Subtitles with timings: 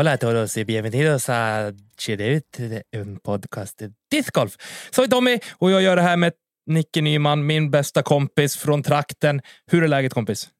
[0.00, 2.56] Hola a todos y bienvenidos a Chirut,
[2.90, 4.56] en podcast discgolf.
[4.90, 6.32] Så är Tommy och jag gör det här med
[6.66, 9.40] Nicke Nyman, min bästa kompis från trakten.
[9.66, 10.50] Hur är läget kompis?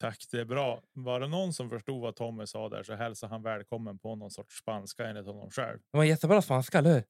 [0.00, 0.82] Tack, det är bra.
[0.92, 4.30] Var det någon som förstod vad Tommy sa där så hälsar han välkommen på någon
[4.30, 5.78] sorts spanska enligt honom själv.
[5.92, 7.04] Det var jättebra spanska, eller hur?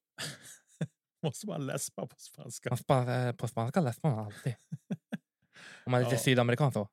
[1.22, 2.70] Måste man läspa på spanska?
[2.70, 4.54] Man spa- eh, På spanska läser man alltid.
[5.86, 6.20] Om man är lite Ja.
[6.20, 6.88] sydamerikan så.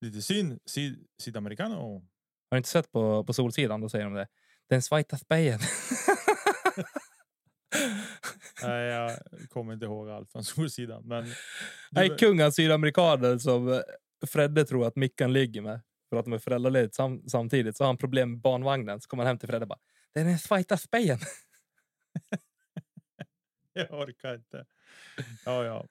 [0.00, 2.06] Lite syd, syd, sydamericano.
[2.50, 3.80] Har du inte sett på, på Solsidan?
[3.80, 4.28] Då säger de det.
[4.68, 5.60] Den svarta spegeln.
[8.62, 9.18] Nej, jag
[9.48, 11.02] kommer inte ihåg allt från Solsidan.
[11.04, 11.26] Men
[11.90, 13.80] Nej, du, kung av sydamerikaner som eh,
[14.26, 15.80] Fredde tror att Mickan ligger med.
[16.08, 17.76] För att de är föräldralediga sam samtidigt.
[17.76, 19.00] Så har han problem med barnvagnen.
[19.00, 19.78] Så kommer han hem till Fredde och bara.
[20.14, 21.20] Den är svarta spegeln.
[23.72, 24.66] jag orkar inte.
[25.44, 25.86] Ja, ja.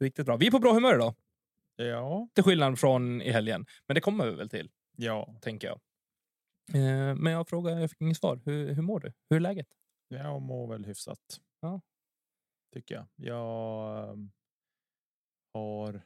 [0.00, 0.36] Riktigt bra.
[0.36, 1.14] Vi är på bra humör idag.
[1.76, 3.66] Ja, Till skillnad från i helgen.
[3.86, 4.70] Men det kommer vi väl till,
[5.02, 5.34] ja.
[5.40, 5.80] tänker jag.
[6.74, 8.40] Eh, men jag frågar, jag fick inget svar.
[8.44, 9.12] Hur, hur mår du?
[9.30, 9.68] Hur är läget?
[10.08, 11.40] Jag mår väl hyfsat.
[11.60, 11.80] Ja.
[12.74, 13.06] Tycker jag.
[13.16, 14.32] Jag ehm,
[15.54, 16.02] har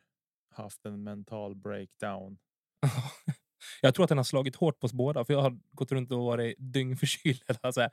[0.55, 2.39] haft en mental breakdown.
[3.81, 5.25] jag tror att den har slagit hårt på oss båda.
[5.25, 7.43] För jag har gått runt och varit dyngförkyld.
[7.47, 7.91] hela så här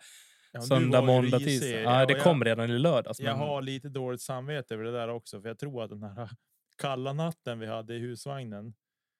[0.56, 1.82] Ja, Söndag, måndag, tisdag.
[1.82, 3.20] Ja, det och kom redan i lördags.
[3.20, 6.04] Jag men- har lite dåligt samvete över det där också, för jag tror att den
[6.04, 6.30] här
[6.78, 8.74] kalla natten vi hade i husvagnen.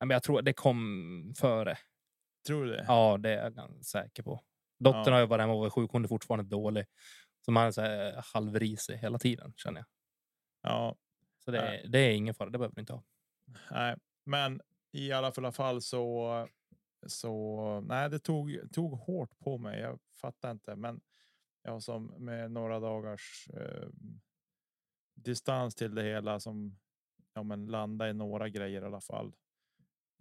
[0.06, 1.78] Men jag tror det kom före.
[2.48, 2.86] Tror du det?
[2.88, 4.42] Ja, det är jag ganska säker på.
[4.80, 5.12] Dottern Ja.
[5.14, 5.92] har ju varit hemma och varit sjuk.
[5.92, 6.86] Hon är fortfarande dålig.
[7.46, 9.86] Så man är så här halvrisig hela tiden, känner jag.
[10.72, 10.96] Ja,
[11.46, 12.50] Så det, är, det är ingen fara.
[12.50, 13.04] Det behöver du inte ha.
[13.72, 16.48] nej, men i alla fall- fall så.
[17.08, 19.80] Så nej, det tog tog hårt på mig.
[19.80, 21.02] Jag fattar inte, men
[21.64, 23.88] jag som med några dagars eh,
[25.16, 26.80] distans till det hela som
[27.34, 29.36] ja, men landa i några grejer i alla fall.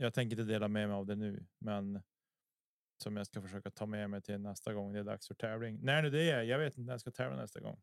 [0.03, 2.03] Jag tänker inte dela med mig av det nu, men
[3.03, 5.79] som jag ska försöka ta med mig till nästa gång det är dags för tävling.
[5.83, 7.81] När nu det är, jag vet inte när jag ska tävla nästa gång.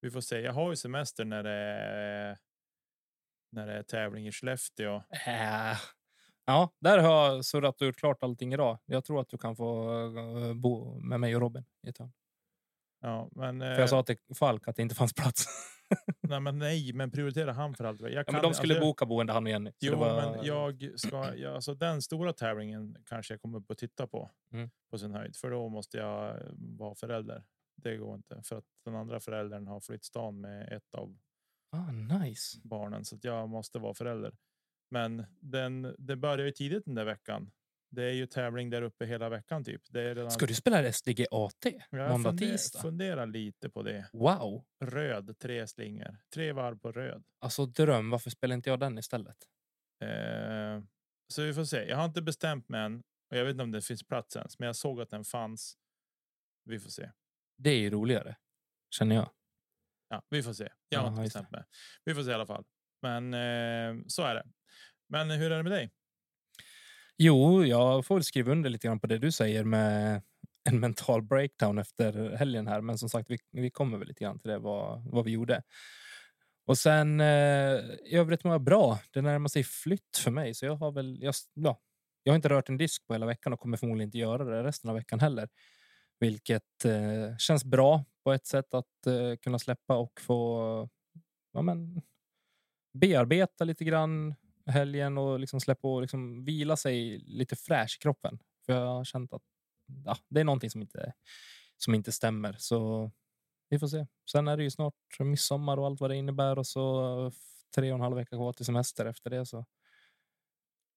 [0.00, 0.40] Vi får se.
[0.40, 2.38] Jag har ju semester när det är
[3.52, 4.96] när det är tävling i Skellefteå.
[5.26, 5.78] Äh.
[6.44, 8.78] Ja, där har jag surrat gjort klart allting idag.
[8.86, 12.12] Jag tror att du kan få eh, bo med mig och Robin i ett hörn.
[13.00, 15.46] Ja, men, För jag sa till Falk att det inte fanns plats.
[16.20, 18.00] nej, men nej, men prioritera han för allt.
[18.00, 19.72] Jag Ja, kan, men de skulle alltså, boka boende, han och Jenny.
[19.80, 23.78] Jo, var- men jag ska, ja, alltså den stora tävlingen kanske jag kommer upp och
[23.78, 24.70] titta på Mm.
[24.90, 26.42] på sin höjd, för då måste jag
[26.78, 27.44] vara förälder.
[27.76, 31.18] Det går inte för att den andra föräldern har flytt stan med ett av
[31.70, 32.58] Ah, nice.
[32.64, 34.36] barnen så att jag måste vara förälder.
[34.90, 37.50] Men den, det börjar ju tidigt den där veckan.
[37.90, 39.82] Det är ju tävling där uppe hela veckan typ.
[39.88, 41.52] Det är redan, Ska du spela SDG AT?
[41.90, 42.82] jag måndag, funder- tisdag?
[42.82, 44.10] funderar lite på det.
[44.12, 44.64] Wow.
[44.84, 47.24] Röd, tre slingor, tre varv på röd.
[47.40, 48.10] Alltså dröm.
[48.10, 49.36] Varför spelar inte jag den istället?
[50.02, 50.82] Eh,
[51.28, 51.84] så vi får se.
[51.88, 54.58] Jag har inte bestämt mig än och jag vet inte om det finns plats ens,
[54.58, 55.76] men jag såg att den fanns.
[56.64, 57.10] Vi får se.
[57.58, 58.36] Det är ju roligare,
[58.90, 59.30] känner jag.
[60.08, 60.68] Ja, vi får se.
[60.88, 61.64] Jag har inte bestämt mig.
[62.04, 62.64] Vi får se i alla fall.
[63.02, 64.44] Men eh, så är det.
[65.08, 65.90] Men hur är det med dig?
[67.18, 70.22] Jo, jag får väl skriva under lite grann på det du säger med
[70.68, 72.80] en mental breakdown efter helgen här.
[72.80, 75.62] Men som sagt, vi, vi kommer väl lite grann till det, vad, vad vi gjorde.
[76.66, 78.98] Och sen eh, i övrigt mår jag bra.
[79.10, 81.18] Det närmar sig flytt för mig, så jag har väl.
[81.22, 81.80] Jag, ja,
[82.22, 84.62] jag har inte rört en disk på hela veckan och kommer förmodligen inte göra det
[84.62, 85.48] resten av veckan heller.
[86.20, 90.88] Vilket eh, känns bra på ett sätt att eh, kunna släppa och få
[91.52, 92.02] ja, men,
[92.92, 94.34] bearbeta lite grann
[94.66, 98.38] helgen och liksom släppa och liksom vila sig lite fräsch i kroppen.
[98.66, 99.42] För jag har känt att
[100.04, 101.12] ja, det är någonting som inte,
[101.76, 102.56] som inte stämmer.
[102.58, 103.10] Så
[103.68, 104.06] vi får se.
[104.30, 107.32] Sen är det ju snart midsommar och allt vad det innebär och så
[107.74, 109.46] tre och en halv vecka kvar till semester efter det.
[109.46, 109.64] Så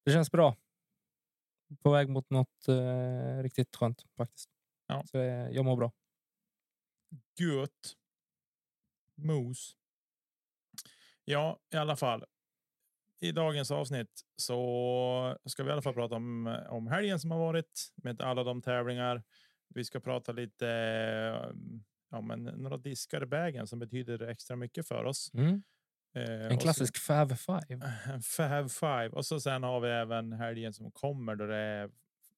[0.05, 0.57] det känns bra.
[1.83, 4.49] På väg mot något eh, riktigt skönt faktiskt.
[4.87, 5.03] Ja.
[5.05, 5.91] Så eh, jag mår bra.
[7.39, 7.95] Gött.
[9.15, 9.75] Mos.
[11.25, 12.25] Ja, i alla fall.
[13.21, 17.39] I dagens avsnitt så ska vi i alla fall prata om, om helgen som har
[17.39, 19.23] varit med alla de tävlingar.
[19.75, 20.65] Vi ska prata lite
[22.11, 25.31] ja, men några diskar i vägen som betyder extra mycket för oss.
[25.33, 25.63] Mm.
[26.15, 27.79] Eh, En klassisk Fav Five.
[27.79, 31.55] Så, en Fab Five och så sen har vi även helgen som kommer då det
[31.55, 31.89] är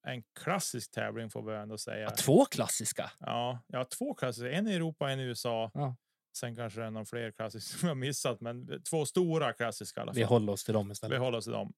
[0.02, 1.98] en klassisk tävling får vi ändå säga.
[1.98, 3.10] Ja, två klassiska.
[3.20, 5.70] Ja, har två klassiska, en i Europa, en i USA.
[5.74, 5.96] Ja.
[6.36, 10.02] Sen kanske det är någon fler klassiska som jag missat, men två stora klassiska i
[10.02, 10.16] alla fall.
[10.18, 11.18] Vi håller oss till dem Vi istället.
[11.20, 11.72] håller oss till dem.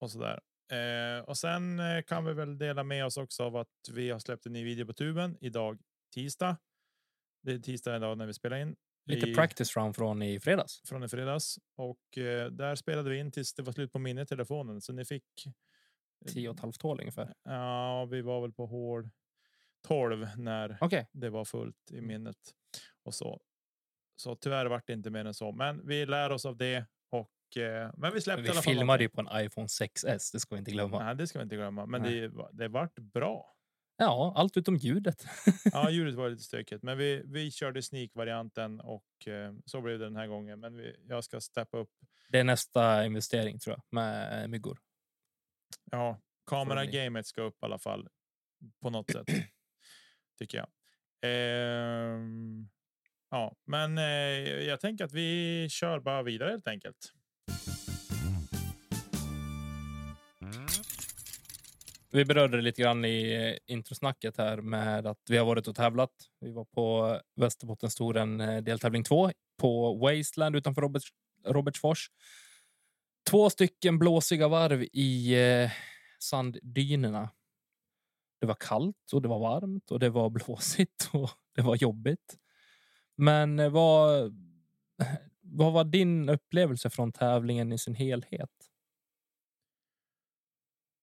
[0.00, 0.40] Och så där.
[1.18, 4.18] Eh, och sen eh, kan vi väl dela med oss också av att vi har
[4.18, 5.78] släppt en ny video på tuben idag
[6.14, 6.56] tisdag.
[7.42, 8.76] Det är tisdag idag när vi spelar in.
[9.06, 10.82] Lite i- practice round från i fredags.
[10.88, 14.22] från i fredags och eh, där spelade vi in tills det var slut på minnet
[14.22, 14.80] i telefonen.
[14.80, 15.24] Så ni fick.
[16.28, 17.34] Tio och ett halvt hål ungefär.
[17.42, 19.10] Ja, vi var väl på hål
[19.86, 22.36] 12 när Okej, det var fullt i minnet
[23.02, 23.40] och så.
[24.20, 27.56] Så tyvärr vart det inte mer än så, men vi lär oss av det och
[27.56, 30.32] eh, men vi släppte i vi filmade ju på en iPhone 6S.
[30.32, 31.04] Det ska vi inte glömma.
[31.04, 32.20] Nej, det ska vi inte glömma, men Nej.
[32.20, 33.54] det, det vart bra.
[33.96, 35.26] Ja, allt utom ljudet.
[35.72, 39.98] Ja, ljudet var lite stökigt, men vi, vi körde sneak varianten och eh, så blev
[39.98, 40.60] det den här gången.
[40.60, 41.90] Men vi, jag ska steppa upp.
[42.28, 44.78] Det är nästa investering tror jag med myggor.
[45.90, 46.92] Ja, kamera Fully.
[46.92, 48.08] gamet ska upp i alla fall
[48.82, 49.26] på något sätt
[50.38, 50.68] tycker jag.
[51.22, 52.68] Ehm,
[53.30, 54.04] ja, men eh,
[54.68, 57.12] jag tänker att vi kör bara vidare helt enkelt.
[62.10, 63.32] Vi berörde det lite grann i
[63.66, 66.10] eh, introsnacket här med att vi har varit och tävlat.
[66.40, 71.02] Vi var på Västerbottenstouren eh, deltävling 2 på Wasteland utanför Robert,
[71.46, 72.10] Robertsfors.
[73.30, 75.70] Två stycken blåsiga varv i eh,
[76.18, 77.30] sanddynerna.
[78.40, 82.36] Det var kallt och det var varmt och det var blåsigt och det var jobbigt.
[83.18, 84.34] Men eh, vad,
[85.40, 88.50] vad var din upplevelse från tävlingen i sin helhet?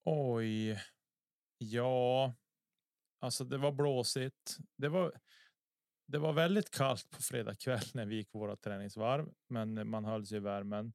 [0.04, 0.80] Oj.
[1.58, 2.34] Ja,
[3.20, 4.56] alltså det var blåsigt.
[4.76, 5.12] Det var.
[6.08, 10.26] Det var väldigt kallt på fredag kväll när vi gick våra träningsvarv, men man höll
[10.26, 10.92] sig i värmen.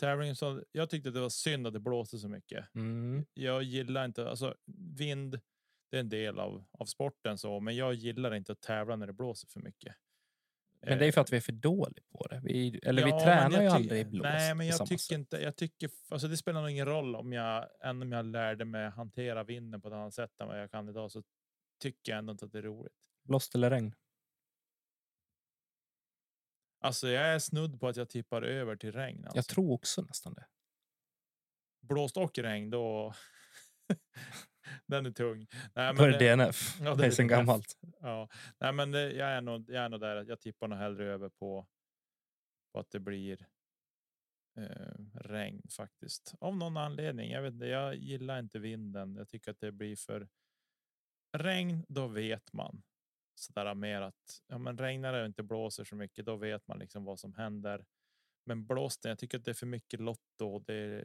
[0.00, 2.74] Tävlingen så jag tyckte det var synd att det blåste så mycket.
[2.74, 3.24] Mm.
[3.34, 4.54] Jag gillar inte alltså
[4.96, 5.40] vind.
[5.90, 9.06] Det är en del av av sporten så, men jag gillar inte att tävla när
[9.06, 9.96] det blåser för mycket.
[10.82, 12.40] Men det är för Eh, att vi är för dåliga på det.
[12.44, 14.22] Vi, eller Ja, vi tränar ju aldrig i blås.
[14.22, 15.18] Nej, men jag tycker sätt.
[15.18, 15.36] inte.
[15.36, 18.90] Jag tycker alltså det spelar nog ingen roll om jag än om jag lärde mig
[18.90, 21.22] hantera vinden på ett annat sätt än vad jag kan idag så
[21.82, 22.92] tycker jag ändå inte att det är roligt.
[23.24, 23.94] Blåst eller regn.
[26.82, 29.24] Alltså, jag är snudd på att jag tippar över till regn.
[29.24, 29.38] Alltså.
[29.38, 30.46] Jag tror också nästan det.
[31.80, 33.14] Blåst och regn, då.
[34.86, 35.46] Den är tung.
[35.74, 36.80] Nej, men det det- DNF.
[36.80, 37.78] Ja, det är sen gammalt.
[38.00, 38.28] Ja,
[38.58, 39.70] nej, men det, jag är nog.
[39.70, 40.24] Jag är nog där.
[40.28, 41.66] Jag tippar nog hellre över på.
[42.72, 43.46] På att det blir.
[44.56, 47.30] Eh, regn faktiskt av någon anledning.
[47.30, 47.66] Jag vet inte.
[47.66, 49.16] Jag gillar inte vinden.
[49.16, 50.28] Jag tycker att det blir för.
[51.38, 52.82] Regn, då vet man
[53.34, 56.66] så där mer att ja, men regnar det och inte blåser så mycket, då vet
[56.68, 57.84] man liksom vad som händer.
[58.50, 60.58] Men blåsten, jag tycker att det är för mycket lotto.
[60.58, 61.04] Det,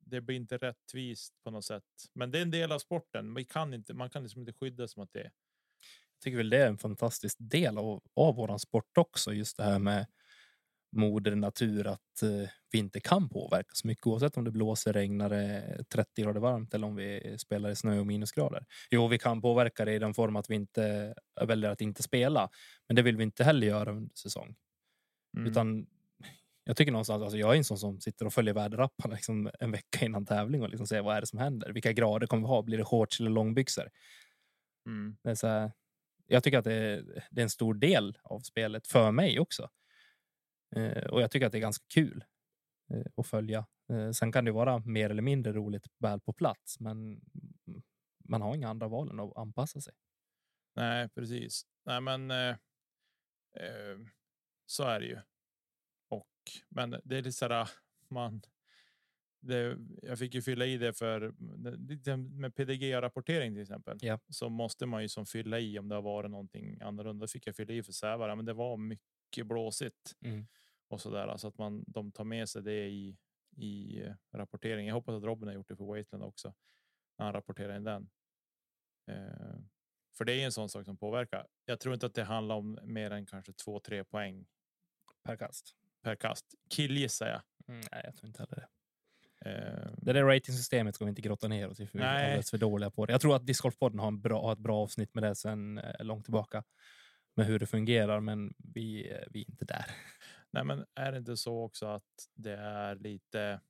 [0.00, 1.84] det blir inte rättvist på något sätt.
[2.14, 3.34] Men det är en del av sporten.
[3.34, 5.20] Vi kan inte, man kan liksom inte skydda sig mot det.
[5.20, 9.32] Jag tycker väl det är en fantastisk del av, av våran sport också.
[9.32, 10.06] Just det här med
[10.96, 15.30] moder natur, att eh, vi inte kan påverka så mycket oavsett om det blåser, regnar,
[15.30, 18.64] det 30 grader varmt eller om vi spelar i snö och minusgrader.
[18.90, 21.14] Jo, vi kan påverka det i den form att vi inte
[21.46, 22.50] väljer att inte spela,
[22.88, 24.56] men det vill vi inte heller göra under säsong.
[25.36, 25.50] Mm.
[25.50, 25.86] Utan
[26.68, 29.70] jag tycker någonstans, alltså jag är en sån som sitter och följer väderapparna liksom en
[29.70, 31.72] vecka innan tävling och liksom ser vad är det som händer.
[31.72, 32.62] Vilka grader kommer vi ha?
[32.62, 33.90] Blir det shorts eller långbyxor?
[34.86, 35.16] Mm.
[35.22, 35.72] Det är så här,
[36.26, 39.70] jag tycker att det är, det är en stor del av spelet för mig också.
[40.76, 42.24] Eh, och jag tycker att det är ganska kul
[42.90, 43.66] eh, att följa.
[43.92, 47.20] Eh, sen kan det vara mer eller mindre roligt väl på plats, men
[48.28, 49.94] man har inga andra val än att anpassa sig.
[50.76, 51.66] Nej, precis.
[51.84, 52.30] Nej, men.
[52.30, 52.56] Eh,
[53.56, 53.98] eh,
[54.66, 55.18] så är det ju.
[56.68, 57.70] Men det är lite så där
[58.08, 58.42] man.
[59.40, 61.34] Det, jag fick ju fylla i det för
[62.16, 63.98] med PDG rapportering till exempel.
[64.00, 64.18] Ja.
[64.28, 67.26] Så måste man ju som fylla i om det har varit någonting annorlunda.
[67.26, 70.46] Fick jag fylla i för Sävara, men det var mycket blåsigt Mm.
[70.88, 71.36] och så där.
[71.36, 73.16] Så att man de tar med sig det i
[73.56, 74.86] i rapporteringen.
[74.86, 76.54] Jag hoppas att Robin har gjort det för Wasteland också.
[77.18, 78.10] När han rapporterar in den.
[79.06, 79.58] Eh,
[80.16, 81.46] för det är en sån sak som påverkar.
[81.64, 84.46] Jag tror inte att det handlar om mer än kanske två, tre poäng
[85.22, 85.76] Per kast.
[86.06, 86.54] Per kast.
[86.70, 87.42] Killgissar jag.
[87.68, 88.68] Mm, nej, jag tror inte heller det.
[89.50, 92.50] Eh, Det där ratingsystemet ska vi inte grotta ner oss i, för vi är alldeles
[92.50, 93.12] för dåliga på det.
[93.12, 96.04] Jag tror att Discgolfpodden har, en bra, har ett bra avsnitt med det sen eh,
[96.04, 96.64] långt tillbaka.
[97.36, 99.84] Med hur det fungerar, men vi, eh, vi är inte där.
[100.50, 103.60] Nej, men är det inte så också att det är lite.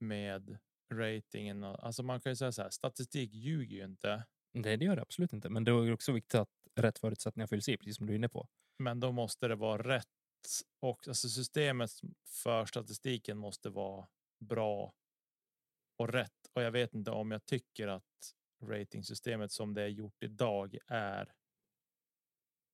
[0.00, 0.58] Med
[0.94, 2.70] ratingen och alltså man kan ju säga så här.
[2.70, 4.24] Statistik ljuger ju inte.
[4.52, 5.48] Nej, det gör det absolut inte.
[5.48, 8.28] Men det är också viktigt att rätt förutsättningar fylls i, precis som du är inne
[8.28, 8.48] på.
[8.80, 10.06] Men då måste det vara rätt
[10.80, 11.90] och alltså systemet
[12.26, 14.08] för statistiken måste vara
[14.44, 14.94] bra.
[15.98, 16.46] Och rätt.
[16.52, 21.32] Och jag vet inte om jag tycker att ratingsystemet som det är gjort idag är.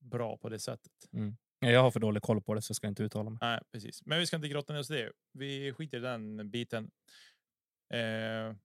[0.04, 0.92] Bra på det sättet.
[1.12, 1.36] Mm.
[1.58, 3.38] Jag har för dålig koll på det så jag ska inte uttala mig.
[3.40, 4.06] Nej, precis.
[4.06, 5.12] Men vi ska inte grotta ner oss i det.
[5.32, 6.90] Vi skiter i den biten.
[7.92, 8.56] Eh,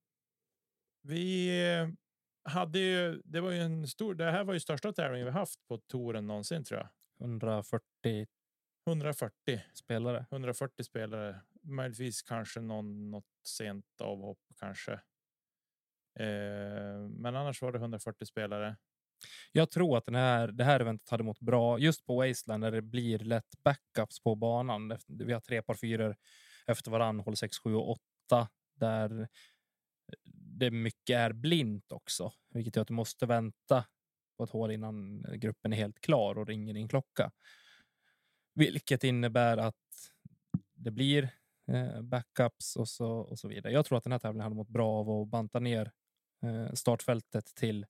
[1.01, 1.51] vi
[2.43, 5.67] hade ju, det var ju en stor, det här var ju största tävlingen vi haft
[5.67, 6.89] på touren någonsin tror jag.
[7.21, 8.27] 140
[8.87, 10.25] 140 spelare.
[10.31, 14.91] 140 spelare, möjligtvis kanske någon något sent avhopp kanske.
[16.19, 18.77] Eh, men annars var det 140 spelare.
[19.51, 22.71] Jag tror att den här, det här eventet hade mått bra just på Wasteland när
[22.71, 24.97] det blir lätt backups på banan.
[25.07, 26.15] Vi har tre par fyror
[26.67, 29.27] efter varann, håll 6, 7 och 8 där
[30.59, 33.85] det mycket är blint också, vilket gör att du måste vänta
[34.37, 37.31] på ett hål innan gruppen är helt klar och ringer din klocka.
[38.53, 40.11] Vilket innebär att
[40.73, 41.29] det blir
[41.67, 43.73] eh, backups och så, och så vidare.
[43.73, 45.91] Jag tror att den här tävlingen hade mått bra av att banta ner
[46.43, 47.85] eh, startfältet till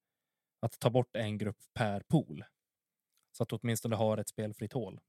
[0.60, 2.44] att ta bort en grupp per pool.
[3.32, 5.00] Så att du åtminstone har ett spelfritt hål.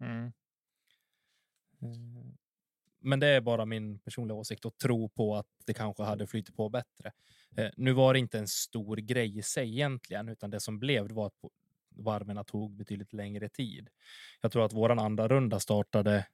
[0.00, 0.32] Mm.
[1.82, 2.32] Eh,
[3.00, 6.56] men det är bara min personliga åsikt och tro på att det kanske hade flyttat
[6.56, 7.12] på bättre.
[7.56, 11.08] Eh, nu var det inte en stor grej i sig egentligen, utan det som blev
[11.08, 11.34] det var att
[11.96, 13.88] varven tog betydligt längre tid.
[14.40, 16.26] Jag tror att våran andra runda startade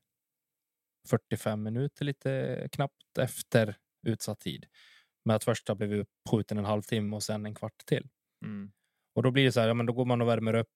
[1.09, 4.66] 45 minuter lite knappt efter utsatt tid.
[5.25, 8.09] Men att första blev uppskjuten en halvtimme och sen en kvart till.
[8.44, 8.73] Mm.
[9.14, 10.68] Och då blir det så här, ja, men då går man och värmer upp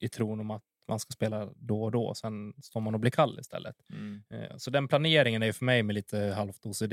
[0.00, 2.14] i tron om att man ska spela då och då.
[2.14, 3.76] Sen står man och blir kall istället.
[3.90, 4.22] Mm.
[4.30, 6.92] Eh, så den planeringen är för mig med lite halvt OCD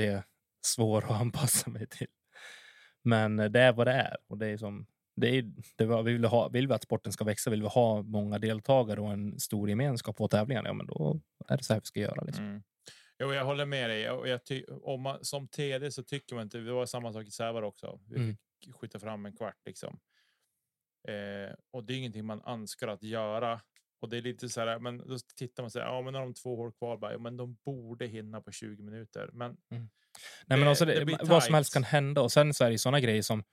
[0.65, 2.07] svår att anpassa mig till.
[3.03, 4.17] Men det är vad det är.
[4.27, 7.11] Och det är som, det är, det var, vill, vi ha, vill vi att sporten
[7.13, 10.87] ska växa, vill vi ha många deltagare och en stor gemenskap på tävlingarna, ja, men
[10.87, 12.23] då är det så här vi ska göra.
[12.23, 12.45] Liksom.
[12.45, 12.63] Mm.
[13.19, 14.01] Jo, jag håller med dig.
[14.01, 17.27] Jag, jag ty, om man, som TD så tycker man inte, det var samma sak
[17.27, 17.99] i Sävar också.
[18.09, 18.35] Vi Mm.
[18.63, 19.99] fick skjuta fram en kvart liksom.
[21.07, 23.61] Eh, och det är ingenting man önskar att göra.
[24.01, 26.19] Och det är lite så här, men då tittar man så här, ja men när
[26.19, 29.29] de två hål kvar, bara, ja, men de borde hinna på 20 minuter.
[29.33, 29.57] Men
[30.45, 32.21] Nej, men Det- också det det, vad som helst kan hända.
[32.21, 33.43] Och sen så är det sådana grejer som,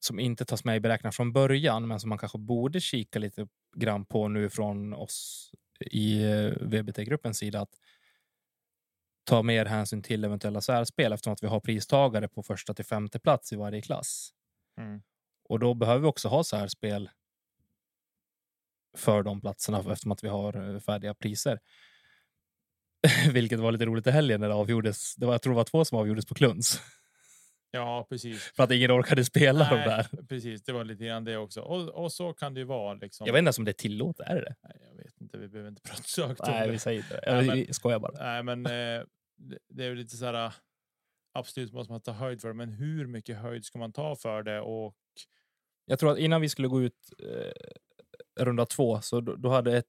[0.00, 3.48] som inte tas med i beräkningen från början, men som man kanske borde kika lite
[3.76, 5.50] grann på nu från oss
[5.80, 7.60] i eh, VBT-gruppens sida.
[7.60, 7.74] Att
[9.24, 13.18] ta mer hänsyn till eventuella särspel eftersom att vi har pristagare på första till femte
[13.20, 14.30] plats i varje klass.
[14.80, 15.02] Mm.
[15.48, 17.10] Och då behöver vi också ha särspel
[18.96, 21.60] för de platserna eftersom att vi har eh, färdiga priser.
[23.32, 25.14] Vilket var lite roligt i helgen när det avgjordes.
[25.16, 26.80] Det var, jag tror det var två som avgjordes på kluns.
[27.70, 28.42] ja, precis.
[28.56, 30.22] För att ingen orkade spela de Nej, där.
[30.28, 31.60] Precis, det var lite grann det också.
[31.60, 32.94] Och, och så kan det ju vara.
[32.94, 33.26] Liksom.
[33.26, 34.26] Jag vet inte om det är tillåtet.
[34.26, 34.54] Är det det?
[34.62, 36.72] Nej, jag vet inte, vi behöver inte prata så högt Nej, det.
[36.72, 37.22] vi säger inte det.
[37.26, 38.12] Nej, Jag, men- vi skojar bara.
[38.24, 39.02] Nej, men eh,
[39.68, 40.44] det, är ju lite så här.
[40.46, 40.52] äh,
[41.32, 44.42] Absolut måste man ta höjd för det, men hur mycket höjd ska man ta för
[44.42, 44.60] det?
[44.60, 44.94] Och
[45.86, 49.76] Jag tror att innan vi skulle gå ut eh, runda två så då, då hade
[49.76, 49.86] ett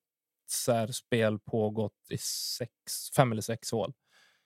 [0.51, 2.17] särspel pågått i
[2.57, 3.93] sex, fem eller sex hål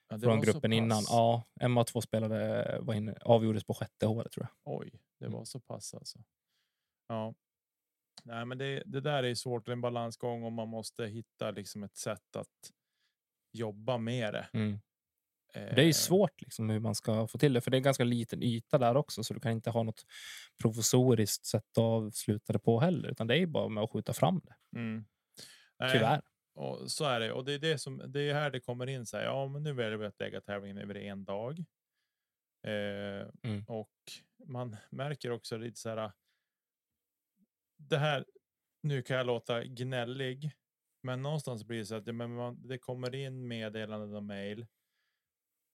[0.10, 1.04] ja, från gruppen innan.
[1.08, 4.78] Ja, en av två spelare var inne, avgjordes på sjätte hålet tror jag.
[4.80, 5.38] Oj, det Mm.
[5.38, 6.20] var så pass alltså.
[7.08, 7.34] Ja.
[8.24, 9.66] Nej, men det, det där är svårt.
[9.66, 12.72] Det är en balansgång och man måste hitta liksom ett sätt att
[13.54, 14.48] jobba med det.
[14.54, 14.80] Mm.
[15.54, 18.04] Det är Eh, svårt liksom, hur man ska få till det, för det är ganska
[18.04, 20.06] liten yta där också, så du kan inte ha något
[20.62, 24.42] provisoriskt sätt att avsluta det på heller, utan det är bara med att skjuta fram
[24.44, 24.80] det.
[24.80, 25.06] Mm.
[25.84, 26.22] Nej, Tyvärr.
[26.56, 27.32] Och så är det.
[27.32, 29.06] Och det är det som det är här det kommer in.
[29.06, 31.60] Så här, ja, men nu väljer vi att lägga tävlingen över en dag.
[32.68, 33.64] Eh, Mm.
[33.68, 33.92] Och
[34.46, 36.12] man märker också lite så här.
[37.78, 38.26] Det här.
[38.84, 40.52] Nu kan jag låta gnällig,
[41.04, 44.68] men någonstans blir det så att ja, men man, det kommer in meddelanden och mejl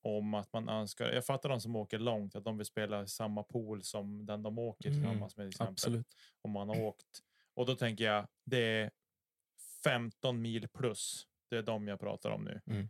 [0.04, 1.12] om att man önskar.
[1.12, 4.44] Jag fattar de som åker långt att de vill spela i samma pool som den
[4.44, 5.44] de åker Mm, tillsammans med.
[5.44, 6.16] Till exempel Absolut.
[6.42, 7.24] om man har åkt.
[7.54, 8.92] Och då tänker jag det är
[9.84, 11.28] 15 mil plus.
[11.50, 12.62] Det är de jag pratar om nu.
[12.66, 12.90] Mm.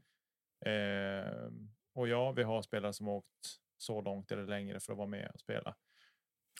[0.65, 1.51] Eh,
[1.93, 3.27] och ja, vi har spelare som har åkt
[3.77, 5.75] så långt eller längre för att vara med och spela.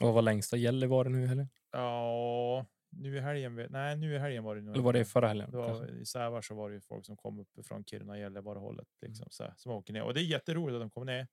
[0.01, 1.47] Och vad var längsta Gällivare nu eller?
[1.71, 3.67] Ja, nu i helgen.
[3.69, 4.75] Nej, nu i helgen var det nog.
[4.75, 5.51] Eller var det förra helgen?
[5.51, 5.99] Det var?
[6.01, 9.11] I Sävar så var det ju folk som kom uppifrån Kiruna Gällivare hållet Mm.
[9.11, 11.27] liksom så här, som åker ner och det är jätteroligt att de kommer ner.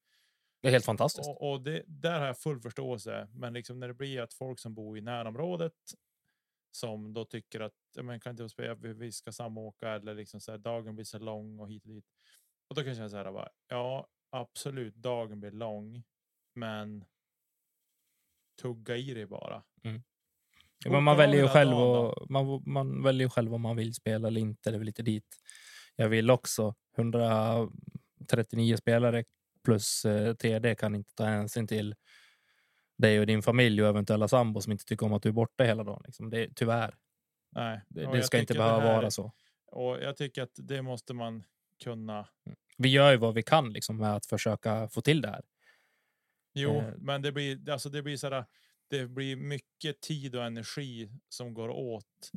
[0.62, 1.28] Det är helt fantastiskt.
[1.28, 3.28] Och, och det, där har jag full förståelse.
[3.32, 5.72] Men liksom när det blir att folk som bor i närområdet
[6.76, 10.58] som då tycker att man kan inte spela, vi ska samåka eller liksom så här,
[10.58, 12.04] dagen blir så lång och hit och dit.
[12.68, 16.02] Och då kan jag känna så här, bara, ja absolut, dagen blir lång,
[16.54, 17.04] men
[18.62, 19.62] tugga i det bara.
[20.84, 24.28] Ja, men man väljer ju själv och, man, man väljer själv om man vill spela
[24.28, 24.70] eller inte.
[24.70, 25.36] Det är väl lite dit
[25.96, 26.74] jag vill också.
[26.96, 29.24] 139 spelare
[29.64, 31.94] plus eh, TD kan inte ta hänsyn till
[32.96, 35.64] dig och din familj och eventuella sambo som inte tycker om att du är borta
[35.64, 36.02] hela dagen.
[36.06, 36.30] Liksom.
[36.30, 36.94] Det, är- tyvärr,
[37.52, 39.32] Nej, det, ska inte behöva här- vara så.
[39.66, 41.44] Och jag tycker att det måste man
[41.84, 42.28] kunna.
[42.78, 45.42] Vi gör ju vad vi kan liksom, med att försöka få till det här.
[46.54, 46.92] Jo, Eh.
[46.96, 48.44] men det blir alltså det blir så här,
[48.90, 52.30] Det blir mycket tid och energi som går åt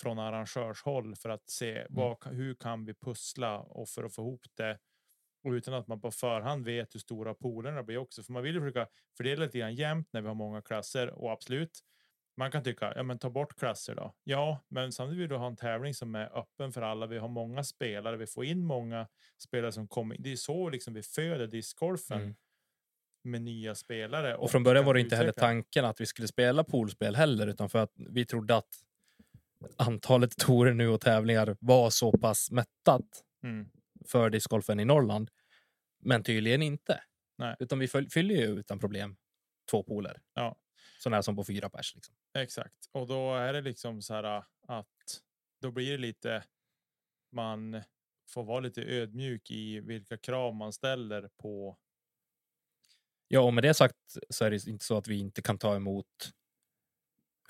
[0.00, 1.86] från arrangörshåll för att se Mm.
[1.90, 4.78] vad, hur kan vi pussla och för att få ihop det.
[5.46, 8.22] Och utan att man på förhand vet hur stora poolerna blir också.
[8.22, 8.86] För man vill ju försöka
[9.16, 11.80] fördela lite grann jämnt när vi har många klasser och absolut.
[12.36, 14.14] Man kan tycka, ja men ta bort klasser då.
[14.24, 17.06] Ja, men samtidigt vill du ha en tävling som är öppen för alla.
[17.06, 19.06] Vi har många spelare, vi får in många
[19.38, 20.16] spelare som kommer.
[20.18, 22.34] Det är så liksom vi föder discgolfen Mm.
[23.24, 24.36] med nya spelare.
[24.36, 27.68] Och från början var det inte heller tanken att vi skulle spela poolspel heller, utan
[27.70, 28.68] för att vi trodde att
[29.76, 33.68] antalet torer nu och tävlingar var så pass mättat Mm.
[34.06, 35.30] För discgolfen i Norrland.
[35.98, 37.02] Men tydligen inte.
[37.38, 37.56] Nej.
[37.58, 39.16] Utan vi fyll- fyller ju utan problem
[39.70, 40.22] två pooler.
[40.34, 40.56] Ja.
[40.98, 41.94] Sånär som på fyra pers.
[41.94, 42.14] Liksom.
[42.38, 42.88] Exakt.
[42.92, 45.20] Och då är det liksom så här äh, att
[45.60, 46.44] då blir det lite.
[47.32, 47.82] Man
[48.28, 51.78] får vara lite ödmjuk i vilka krav man ställer på.
[53.28, 55.76] Ja, och med det sagt så är det inte så att vi inte kan ta
[55.76, 56.06] emot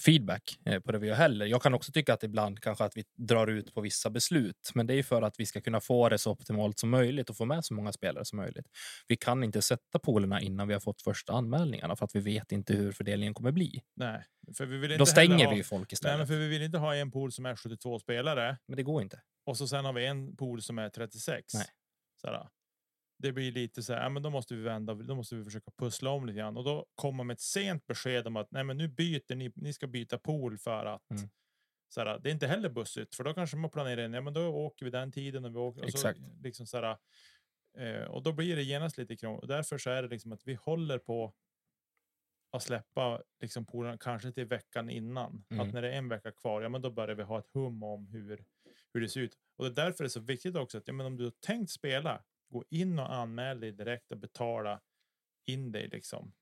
[0.05, 1.47] feedback eh, på det vi gör heller.
[1.47, 4.87] Jag kan också tycka att ibland kanske att vi drar ut på vissa beslut, men
[4.87, 7.45] det är för att vi ska kunna få det så optimalt som möjligt och få
[7.45, 8.67] med så många spelare som möjligt.
[9.09, 12.53] Vi kan inte sätta poolerna innan vi har fått första anmälningarna för att vi vet
[12.53, 13.83] inte hur fördelningen kommer bli.
[13.97, 14.25] Nej,
[14.57, 16.19] för vi vill inte Då stänger vi ha, ju folk Nej, istället.
[16.19, 19.03] men för vi vill inte ha en pool som är 72 spelare Men det går
[19.03, 19.21] inte.
[19.47, 21.55] och så sen har vi en pool som är 36.
[21.55, 21.67] Nej.
[22.21, 22.49] Så här,
[23.19, 25.71] det blir lite så här, ja, men då måste vi vända, då måste vi försöka
[25.79, 28.77] pussla om lite grann och då kommer med ett sent besked om att nej, men
[28.79, 31.29] nu byter ni, ni ska byta pool för att Mm.
[31.89, 34.35] så här, det är inte heller bussigt för då kanske man planerar in, ja, men
[34.35, 36.19] då åker vi den tiden och vi åker och Exakt.
[36.19, 36.97] så liksom så här,
[37.79, 40.47] eh, och då blir det genast lite krångligt och därför så är det liksom att
[40.47, 41.35] vi håller på
[42.53, 45.45] att släppa liksom poolen kanske till veckan innan.
[45.51, 45.67] Mm.
[45.69, 47.83] Att när det är en vecka kvar, ja men då börjar vi ha ett hum
[47.83, 48.45] om hur,
[48.95, 49.39] hur det ser ut.
[49.57, 51.31] Och det är därför det är så viktigt också att ja, men om du har
[51.31, 54.81] tänkt spela, gå in och anmäl dig direkt och betala
[55.47, 56.33] in dig liksom.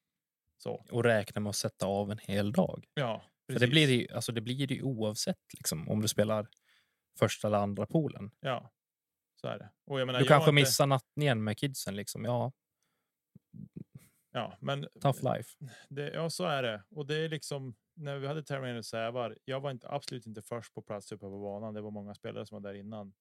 [0.56, 0.84] Så.
[0.90, 2.84] Och räkna med att sätta av en hel dag.
[2.94, 6.08] Ja, För det blir det ju, alltså det blir det ju oavsett liksom, om du
[6.08, 6.48] spelar
[7.18, 8.30] första eller andra poolen.
[8.40, 8.72] Ja,
[9.40, 9.70] så är det.
[10.06, 11.96] Menar, Du kanske inte- missar nattningen med kidsen.
[11.96, 12.24] Liksom.
[12.24, 12.52] Ja,
[14.36, 15.50] Ja, men tough life.
[15.88, 16.82] det, ja, så är det.
[16.90, 18.42] Och det är liksom när vi hade
[18.78, 19.38] i Sävar.
[19.44, 21.74] Jag var inte absolut inte först på plats uppe på banan.
[21.74, 23.14] Det var många spelare som var där innan.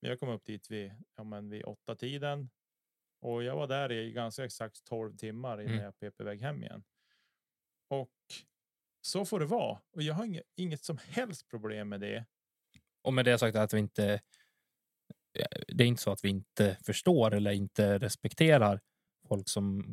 [0.00, 2.50] Men jag kom upp dit vid, ja, men vid åtta tiden
[3.20, 5.84] och jag var där i ganska exakt 12 timmar innan Mm.
[5.84, 6.84] jag pep iväg hem igen.
[7.88, 8.10] Och
[9.00, 9.80] så får det vara.
[9.92, 12.26] Och jag har inget, inget som helst problem med det.
[13.02, 14.20] Och med det sagt att vi inte...
[15.68, 18.80] Det är inte så att vi inte förstår eller inte respekterar
[19.28, 19.84] folk som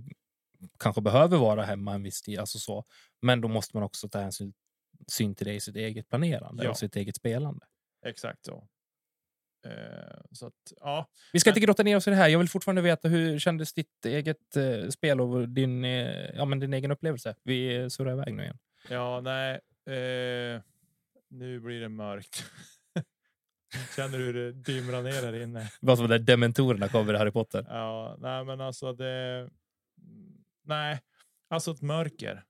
[0.80, 2.39] kanske behöver vara hemma en viss tid.
[2.39, 2.86] Alltså så.
[3.22, 4.54] Men då måste man också ta hänsyn
[5.12, 6.70] syn till det i sitt eget planerande Ja.
[6.70, 7.66] och sitt eget spelande.
[8.06, 8.68] Exakt så.
[9.65, 12.30] Eh, så att ja, Vi ska Men- inte grotta ner oss i det här.
[12.30, 16.60] Jag vill fortfarande veta hur kändes ditt eget eh, spel och din, eh, ja, men
[16.60, 17.36] din egen upplevelse?
[17.43, 18.58] Vi surrar iväg nu igen.
[18.89, 19.54] Ja, nej.
[19.86, 20.62] Eh,
[21.30, 22.43] nu blir det mörkt.
[23.95, 25.71] Känner du hur det dimrar ner här inne?
[25.82, 27.65] Var som när dementorerna kommer i Harry Potter.
[27.69, 29.49] Ja, nej, men alltså det.
[30.65, 30.99] Nej,
[31.49, 32.43] alltså ett mörker.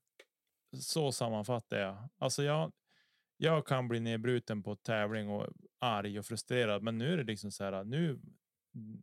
[0.80, 2.10] Så sammanfattar jag.
[2.19, 2.71] Alltså jag.
[3.38, 5.47] Jag kan bli nedbruten på tävling och
[5.84, 7.84] arg och frustrerad, men nu är det liksom så här.
[7.84, 8.19] Nu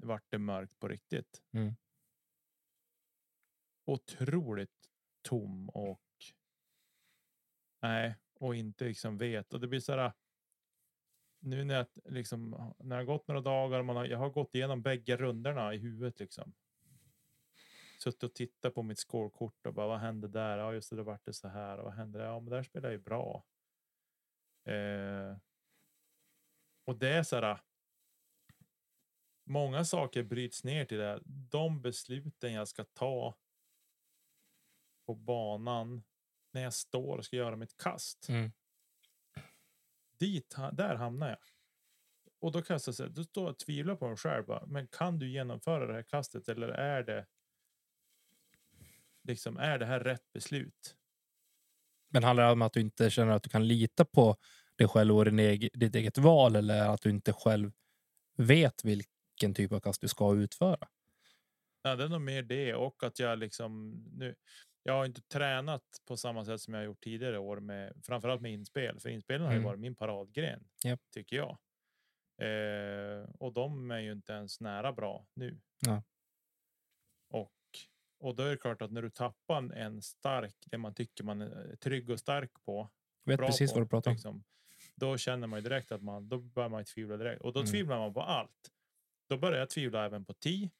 [0.00, 1.42] vart det mörkt på riktigt.
[1.52, 1.74] Mm.
[3.84, 4.90] Otroligt
[5.22, 6.00] tom och.
[7.82, 10.12] Nej, och inte liksom vet och det blir så här.
[11.38, 14.82] Nu när jag liksom när har gått några dagar, man har, jag har gått igenom
[14.82, 16.52] bägge rundorna i huvudet liksom.
[18.02, 20.58] Suttit och tittat på mitt scorekort och bara vad hände där?
[20.58, 21.78] Ja, just det, då vart det så här.
[21.78, 22.26] Och vad hände där?
[22.26, 23.44] Ja, men där spelar jag ju bra.
[24.64, 25.36] Eh,
[26.90, 27.60] och det är så här.
[29.44, 31.20] Många saker bryts ner till det.
[31.24, 33.36] De besluten jag ska ta.
[35.06, 36.02] På banan
[36.52, 38.52] när jag står och ska göra mitt kast Mm.
[40.18, 41.38] dit, där hamnar jag.
[42.40, 44.46] Och då kan jag säga, då står jag och tvivlar på mig själv.
[44.46, 47.26] Bara, men kan du genomföra det här kastet eller är det
[49.22, 50.96] liksom är det här rätt beslut?
[52.08, 54.36] Men handlar det om att du inte känner att du kan lita på
[54.80, 57.72] dig själv och din egen, ditt eget val eller att du inte själv
[58.36, 60.88] vet vilken typ av kast du ska utföra?
[61.82, 64.34] Ja, det är nog mer det och att jag liksom nu.
[64.82, 68.52] Jag har inte tränat på samma sätt som jag gjort tidigare år med framförallt med
[68.52, 69.66] inspel, för inspelen har ju Mm.
[69.66, 71.00] varit min paradgren Japp.
[71.14, 71.58] tycker jag.
[72.42, 75.60] Eh, och de är ju inte ens nära bra nu.
[75.86, 76.02] Ja.
[77.30, 77.52] Och
[78.22, 81.40] och då är det klart att när du tappar en- stark, det man tycker man
[81.40, 82.90] är trygg och stark på.
[83.24, 84.14] Vet precis på, vad du pratar om.
[84.14, 84.44] liksom,
[85.00, 87.72] Då känner man ju direkt att man, då börjar man tvivla direkt och då Mm.
[87.72, 88.70] tvivlar man på allt.
[89.28, 90.70] Då börjar jag tvivla även på ti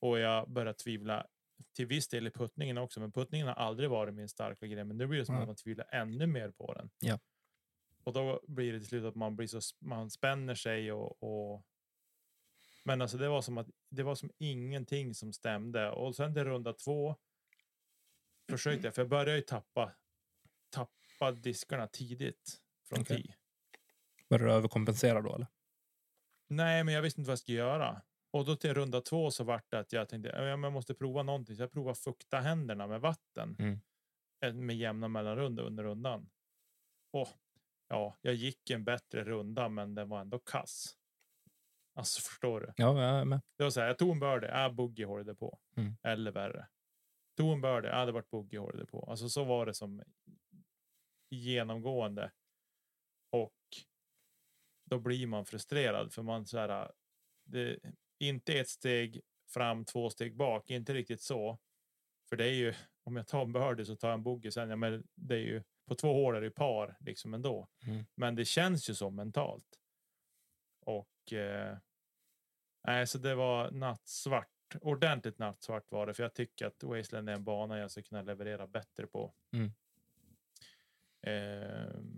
[0.00, 1.26] och jag börjar tvivla
[1.72, 3.00] till viss del i puttningen också.
[3.00, 5.42] Men puttningen har aldrig varit min starka grej, men nu blir det som Mm.
[5.42, 6.90] att man tvivlar ännu mer på den.
[7.00, 7.18] Ja.
[8.04, 11.62] Och då blir det till slut att man blir så man spänner sig och, och
[12.84, 16.44] men alltså det var som att det var som ingenting som stämde och sen till
[16.44, 17.16] runda två.
[18.50, 19.92] Försökte jag, för jag började ju tappa
[20.70, 23.22] tappa diskarna tidigt från Okej.
[23.22, 23.34] tee.
[24.28, 25.34] Börjar du överkompensera då?
[25.34, 25.46] Eller?
[26.48, 28.02] Nej, men jag visste inte vad jag skulle göra.
[28.32, 31.56] Och då till runda två så vart det att jag tänkte jag måste prova någonting.
[31.56, 33.80] Så jag provade fukta händerna med vatten Mm.
[34.44, 36.30] eh, med jämna mellanrunda under rundan.
[37.12, 37.28] Och
[37.88, 40.96] ja, jag gick en bättre runda, men den var ändå kass.
[41.94, 42.72] Alltså förstår du?
[42.76, 43.40] Ja, jag är med.
[43.58, 45.58] Det var så här, jag tog en birdie, äh, boogie håller på.
[45.76, 45.96] Mm.
[46.02, 46.68] Eller värre.
[47.36, 49.06] Tog en birdie, äh, det vart boogie håller på.
[49.10, 50.02] Alltså så var det som
[51.30, 52.32] genomgående.
[53.30, 53.54] Och
[54.84, 56.92] då blir man frustrerad för man så här.
[57.44, 57.78] Det
[58.18, 61.58] inte ett steg fram, två steg bak, inte riktigt så.
[62.28, 64.70] För det är ju om jag tar en birdie så tar jag en boogie sen.
[64.70, 67.68] Ja, men det är ju på två hål är det par liksom ändå.
[67.86, 68.04] Mm.
[68.14, 69.80] Men det känns ju så mentalt.
[70.80, 71.78] Och eh,
[72.86, 74.50] nej, så det var nattsvart.
[74.80, 78.22] Ordentligt nattsvart var det, för jag tycker att Wasteland är en bana jag ska kunna
[78.22, 79.34] leverera bättre på.
[79.52, 79.72] Mm.
[81.22, 82.15] Ehm,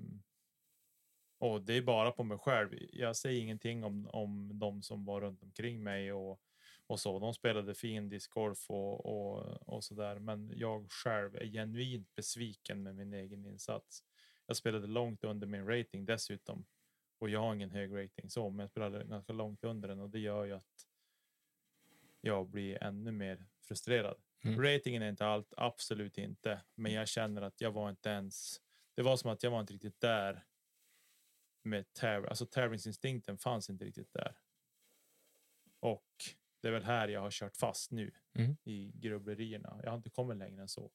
[1.38, 2.68] och det är bara på mig själv.
[2.92, 6.40] Jag säger ingenting om, om de som var runt omkring mig och,
[6.86, 7.18] och så.
[7.18, 10.18] De spelade fin discgolf och, och, och så där.
[10.18, 14.04] Men jag själv är genuint besviken med min egen insats.
[14.46, 16.66] Jag spelade långt under min rating dessutom.
[17.18, 20.10] Och jag har ingen hög rating så, men jag spelade ganska långt under den och
[20.10, 20.86] det gör ju att
[22.20, 24.16] jag blir ännu mer frustrerad.
[24.44, 24.62] Mm.
[24.62, 26.60] Ratingen är inte allt, absolut inte.
[26.74, 28.60] Men jag känner att jag var inte ens.
[28.94, 30.44] Det var som att jag var inte riktigt där.
[31.62, 34.36] Med täv alltså tävlingsinstinkten fanns inte riktigt där.
[35.80, 36.06] Och
[36.62, 38.56] det är väl här jag har kört fast nu Mm.
[38.64, 39.80] i grubblerierna.
[39.82, 40.92] Jag har inte kommit längre än så.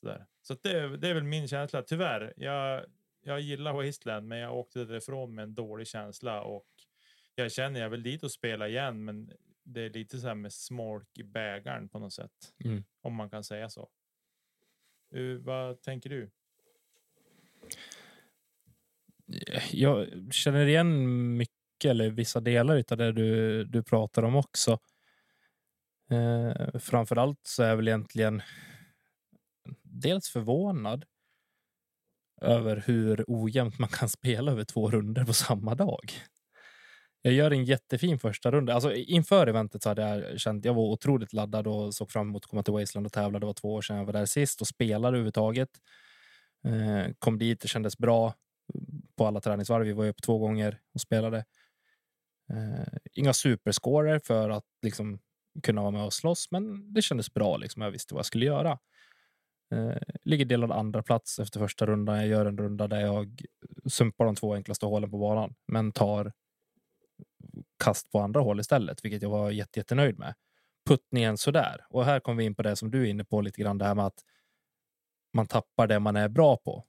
[0.00, 0.26] Sådär.
[0.42, 1.82] Så det, är- det är väl min känsla.
[1.82, 2.86] Tyvärr, jag,
[3.20, 6.66] jag gillar Wasteland, men jag åkte därifrån med en dålig känsla och
[7.34, 10.52] jag känner jag vill dit och spela igen, men det är lite så här med
[10.52, 12.54] smolk i bägaren på något sätt.
[12.64, 12.84] Mm.
[13.00, 13.90] Om man kan säga så.
[15.14, 16.30] Uh, vad tänker du?
[19.70, 24.78] Jag känner igen mycket, eller vissa delar av det du, du pratar om också.
[26.10, 28.42] Eh, framförallt så är jag väl egentligen
[29.82, 31.04] dels förvånad
[32.42, 36.12] över hur ojämnt man kan spela över två runder på samma dag.
[37.22, 38.74] Jag gör en jättefin första runda.
[38.74, 42.44] Alltså, inför eventet så hade jag känt jag var otroligt laddad och såg fram emot
[42.44, 43.38] att komma till Wasteland och tävla.
[43.38, 45.68] Det var två år sedan jag var där sist och spelade överhuvudtaget.
[46.64, 48.34] Eh, kom dit, det kändes bra
[49.16, 49.84] på alla träningsvarv.
[49.84, 51.44] Vi var ju upp två gånger och spelade.
[52.50, 55.18] Eh, inga superscorer för att liksom
[55.62, 57.56] kunna vara med och slåss, men det kändes bra.
[57.56, 57.82] Liksom.
[57.82, 58.78] Jag visste vad jag skulle göra.
[59.72, 62.16] Eh, ligger delad andra plats efter första rundan.
[62.16, 63.42] Jag gör en runda där jag
[63.86, 66.32] sumpar de två enklaste hålen på banan, men tar
[67.84, 70.34] kast på andra hål istället, vilket jag var jätte, jättenöjd med.
[70.88, 71.86] Puttningen sådär.
[71.90, 73.84] Och här kommer vi in på det som du är inne på lite grann, det
[73.84, 74.20] här med att
[75.32, 76.84] man tappar det man är bra på.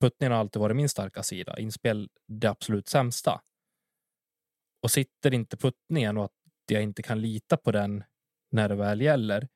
[0.00, 1.58] Puttningen har alltid varit min starka sida.
[1.58, 3.40] Inspel det absolut sämsta.
[4.82, 6.32] Och sitter inte puttningen och att
[6.66, 8.04] jag inte kan lita på den
[8.50, 9.48] när det väl gäller,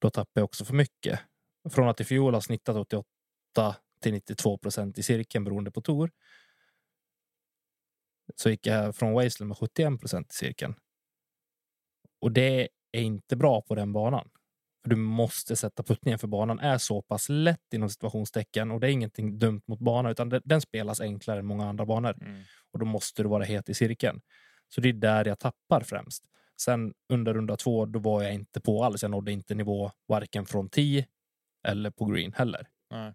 [0.00, 1.20] då tappar jag också för mycket.
[1.70, 6.10] Från att i fjol ha snittat 88 till 92 procent i cirkeln beroende på tour.
[8.36, 10.74] Så gick jag från Wasteland med 71 procent i cirkeln.
[12.20, 14.30] Och det är inte bra på den banan.
[14.82, 18.86] För du måste sätta puttningen för banan är så pass lätt inom situationstecken och det
[18.86, 22.16] är ingenting dumt mot banan utan den, spelas enklare än många andra banor
[22.72, 24.20] och då måste du vara het i cirkeln.
[24.68, 26.24] Så det är där jag tappar främst.
[26.60, 29.02] Sen under runda två, då var jag inte på alls.
[29.02, 31.06] Jag nådde inte nivå varken från 10
[31.68, 32.68] eller på green heller.
[32.90, 33.14] Nej.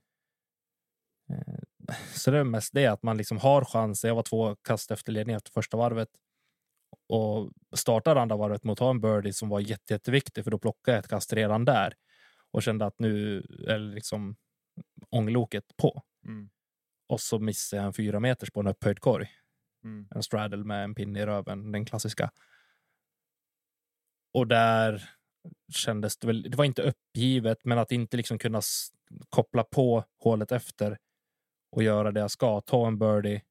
[1.29, 4.07] Eh, Så det är mest det att man liksom har chanser.
[4.07, 6.09] Jag var två kast efter ledning efter första varvet
[7.07, 10.59] och startade andra varvet mot att ha en birdie som var jätte, jätteviktig för då
[10.59, 11.93] plockade jag ett kast redan där
[12.51, 14.35] och kände att nu är liksom
[15.09, 16.01] ångloket på.
[16.25, 16.49] Mm.
[17.07, 19.27] Och så missade jag en fyra meters på en upphöjd korg.
[19.83, 20.07] Mm.
[20.15, 22.31] En straddle med en pinne i röven, den klassiska.
[24.33, 25.09] Och där
[25.73, 28.61] kändes det väl, det var inte uppgivet, men att inte liksom kunna
[29.29, 30.97] koppla på hålet efter
[31.71, 33.41] och göra det jag ska, ta en birdie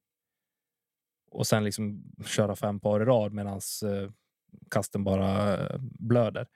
[1.36, 4.10] och sen liksom köra fem par i rad medan eh,
[4.70, 6.46] kasten bara eh, blöder.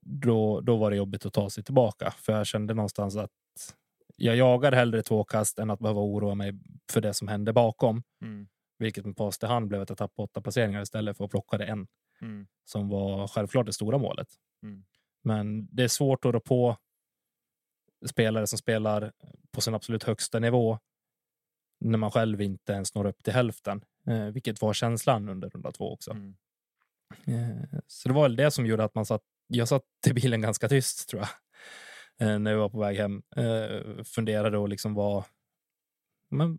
[0.00, 3.30] Då, då var det jobbigt att ta sig tillbaka, för jag kände någonstans att
[4.16, 6.52] jag jagar hellre två kast än att behöva oroa mig
[6.92, 8.02] för det som hände bakom.
[8.22, 8.48] Mm.
[8.78, 11.58] Vilket med pass till hand blev att jag tappade åtta placeringar istället för att plocka
[11.58, 11.86] det en
[12.22, 12.46] Mm.
[12.64, 14.28] som var självklart det stora målet.
[14.62, 14.84] Mm.
[15.22, 16.76] Men det är svårt att rå på
[18.06, 19.12] spelare som spelar
[19.50, 20.78] på sin absolut högsta nivå
[21.84, 25.72] när man själv inte ens når upp till hälften, eh, vilket var känslan under runda
[25.72, 26.10] två också.
[26.10, 26.34] Mm.
[27.26, 29.22] Eh, så det var väl det som gjorde att man satt.
[29.46, 33.22] Jag satt i bilen ganska tyst tror jag eh, när jag var på väg hem.
[33.36, 35.24] Eh, funderade och liksom var
[36.30, 36.58] men,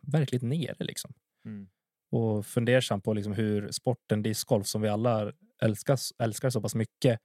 [0.00, 1.68] verkligt nere liksom Mm.
[2.10, 7.20] och fundersam på liksom hur sporten discgolf som vi alla älskar, älskar så pass mycket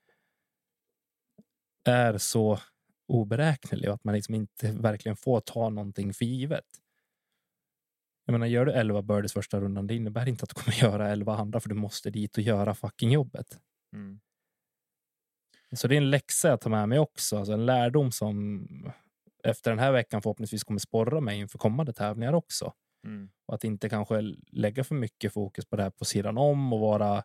[1.86, 2.60] är så
[3.08, 6.66] oberäknelig och att man liksom inte verkligen får ta någonting för givet.
[8.26, 11.10] Jag menar, gör du 11 birdies första rundan, det innebär inte att du kommer göra
[11.10, 13.60] 11 andra för du måste dit och göra fucking jobbet.
[13.94, 14.20] Mm.
[15.72, 18.68] Så det är en läxa jag tar med mig också, alltså en lärdom som
[19.44, 22.74] efter den här veckan förhoppningsvis kommer sporra mig inför kommande tävlingar också.
[23.06, 23.30] Mm.
[23.46, 26.80] Och att inte kanske lägga för mycket fokus på det här på sidan om och
[26.80, 27.24] vara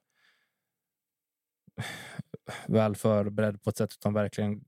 [2.67, 4.65] väl förberedd på ett sätt utan verkligen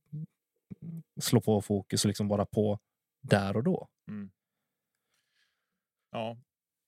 [1.20, 2.78] slå på fokus och liksom vara på
[3.20, 3.88] där och då.
[4.08, 4.30] Mm.
[6.12, 6.38] Ja,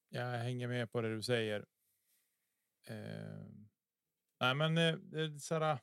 [0.09, 1.67] jag hänger med på det du säger.
[2.87, 3.47] Eh,
[4.41, 4.99] nej, men eh,
[5.51, 5.79] här.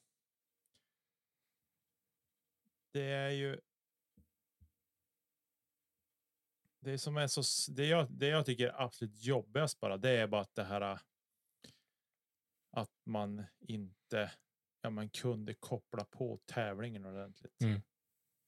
[2.92, 3.60] Det är ju.
[6.80, 10.28] Det som är så, det jag, det jag tycker är absolut jobbigast bara, det är
[10.28, 11.00] bara att det här.
[12.72, 14.32] Att man inte,
[14.82, 17.62] ja, man kunde koppla på tävlingen ordentligt.
[17.62, 17.82] Mm.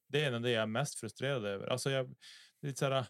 [0.08, 1.66] Det är det jag är mest frustrerad över.
[1.66, 2.08] Alltså jag,
[2.60, 3.06] det är lite så här.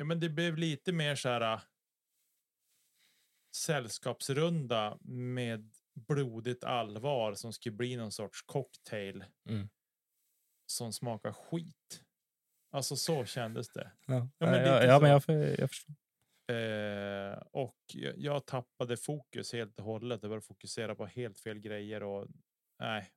[0.00, 1.60] Ja, men det blev lite mer så här.
[3.56, 9.24] Sällskapsrunda med blodigt allvar som skulle bli någon sorts cocktail.
[9.48, 9.68] Mm.
[10.66, 12.02] Som smakar skit.
[12.70, 13.92] Alltså så kändes det.
[14.06, 15.02] Ja, men ja, lite ja, så.
[15.02, 15.94] men jag, jag förstår.
[16.54, 20.22] Eh, och jag, jag tappade fokus helt och hållet.
[20.22, 22.28] Jag började fokusera på helt fel grejer och
[22.78, 23.10] nej.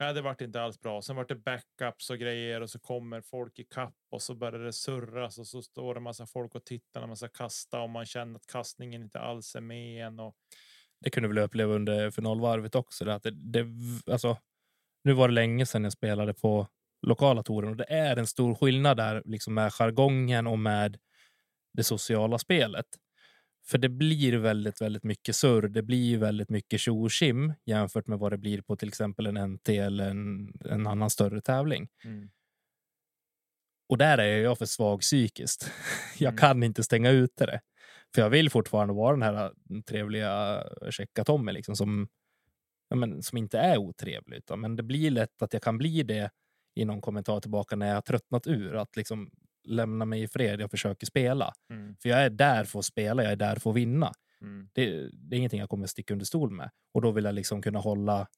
[0.00, 1.02] Nej, det vart inte alls bra.
[1.02, 4.58] Sen vart det backups och grejer och så kommer folk i kapp och så börjar
[4.60, 7.90] det surras och så står det massa folk och tittar när man ska kasta och
[7.90, 10.20] man känner att kastningen inte alls är med en.
[10.20, 10.34] Och,
[11.00, 13.04] Det kunde väl uppleva under finalvarvet också.
[13.04, 13.66] Det, att det, det,
[14.12, 14.36] alltså,
[15.04, 16.66] nu var det länge sedan jag spelade på
[17.06, 20.98] lokala touren och det är en stor skillnad där liksom med jargongen och med
[21.72, 22.86] det sociala spelet.
[23.70, 25.68] För det blir väldigt, väldigt mycket surr.
[25.68, 27.08] Det blir väldigt mycket tjo
[27.66, 31.40] jämfört med vad det blir på till exempel en NT eller en, en annan större
[31.40, 31.88] tävling.
[32.04, 32.30] mm,
[33.88, 35.72] Och där är jag för svag psykiskt.
[36.18, 36.38] Jag Mm.
[36.38, 37.60] kan inte stänga ute det.
[38.14, 42.08] För jag vill fortfarande vara den här äh, trevliga checka Tommy liksom som,
[42.88, 44.36] ja, men, som inte är otrevlig.
[44.38, 46.30] Utan, men det blir lätt att jag kan bli det
[46.74, 48.76] i någon kommentar tillbaka när jag har tröttnat ur.
[48.76, 49.30] Att liksom
[49.68, 50.60] lämna mig i fred.
[50.60, 51.52] Jag försöker spela.
[51.70, 53.22] mm, För jag är där för att spela.
[53.22, 54.12] Jag är där för att vinna.
[54.40, 56.70] mm, Det, det är ingenting jag kommer sticka under stol med.
[56.94, 58.28] Och då vill jag liksom kunna hålla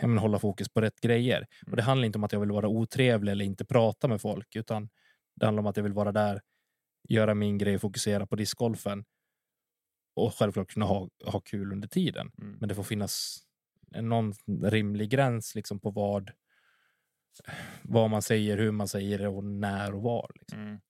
[0.00, 1.46] jag menar, hålla fokus på rätt grejer.
[1.70, 4.56] Och det handlar inte om att jag vill vara otrevlig eller inte prata med folk,
[4.56, 4.88] utan
[5.36, 6.40] det handlar om att jag vill vara där,
[7.08, 9.04] göra min grej, fokusera på discgolfen
[10.16, 12.30] och självklart kunna ha, ha kul under tiden.
[12.42, 12.56] mm.
[12.60, 13.38] Men det får finnas
[14.00, 14.32] någon
[14.62, 16.30] rimlig gräns liksom på vad,
[17.82, 20.30] vad man säger, hur man säger det och när och var.
[20.34, 20.60] Liksom.
[20.60, 20.80] Mm.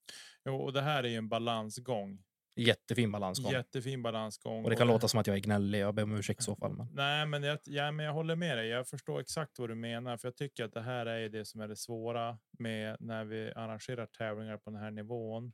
[0.44, 2.18] Jo, och det här är ju en balansgång.
[2.56, 3.52] Jättefin balansgång.
[3.52, 4.64] Jättefin balansgång.
[4.64, 5.78] och det kan låta som att jag är gnällig.
[5.78, 6.76] Jag ber om ursäkt i så fall.
[6.76, 6.88] Men...
[6.92, 8.68] Nej, men jag, ja, men jag håller med dig.
[8.68, 11.60] Jag förstår exakt vad du menar, för jag tycker att det här är det som
[11.60, 15.52] är det svåra med när vi arrangerar tävlingar på den här nivån.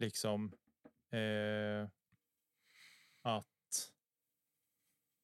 [0.00, 0.52] Liksom
[1.12, 1.88] eh,
[3.22, 3.46] att.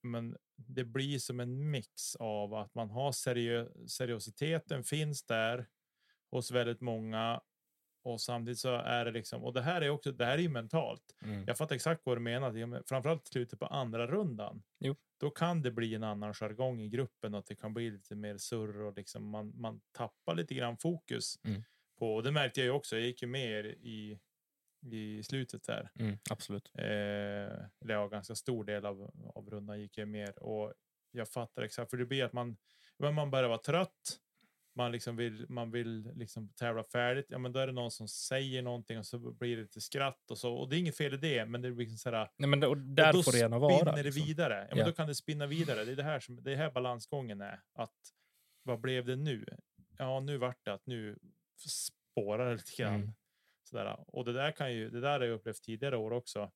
[0.03, 5.67] Men det blir som en mix av att man har seriö seriositeten finns där
[6.31, 7.41] hos väldigt många
[8.03, 10.13] och samtidigt så är det liksom och det här är också.
[10.13, 11.17] Det här är ju mentalt.
[11.23, 11.45] Mm.
[11.47, 12.83] Jag fattar exakt vad du menar.
[12.89, 14.63] Framförallt slutet på andra rundan.
[14.79, 14.97] Jo.
[15.21, 18.15] Då kan det bli en annan jargong i gruppen och att det kan bli lite
[18.15, 21.39] mer surr och liksom man, man tappar lite grann fokus.
[21.45, 21.63] Mm.
[21.99, 22.97] På, och det märkte jag ju också.
[22.97, 24.19] Jag gick ju med i,
[24.83, 25.90] i slutet där.
[25.99, 26.71] Mm, absolut.
[26.75, 30.38] Eh, eller ja, ganska stor del av, av rundan gick jag med.
[30.38, 30.73] Och
[31.11, 32.57] jag fattar exakt, för det blir att man,
[32.99, 34.19] Men man börjar vara trött.
[34.75, 37.27] Man, liksom vill, man vill liksom tävla färdigt.
[37.29, 40.31] Ja, men då är det någon som säger någonting och så blir det lite skratt
[40.31, 40.55] och så.
[40.55, 42.31] Och det är inget fel i det, men det blir liksom så här.
[42.37, 43.79] Nej, men det, och där och då får det gärna vara.
[43.79, 44.23] spinner det liksom.
[44.23, 44.66] vidare.
[44.69, 44.87] Ja, men Ja.
[44.87, 45.85] Då kan det spinna vidare.
[45.85, 47.61] Det är det här, som, det är här balansgången är.
[47.73, 47.99] Att,
[48.62, 49.45] vad blev det nu?
[49.99, 51.19] Ja, nu vart det att nu
[51.69, 52.95] spårar det lite grann.
[52.95, 53.12] Mm.
[53.71, 54.05] Sådär.
[54.07, 56.53] Och det där kan ju, det där har jag upplevt tidigare år också.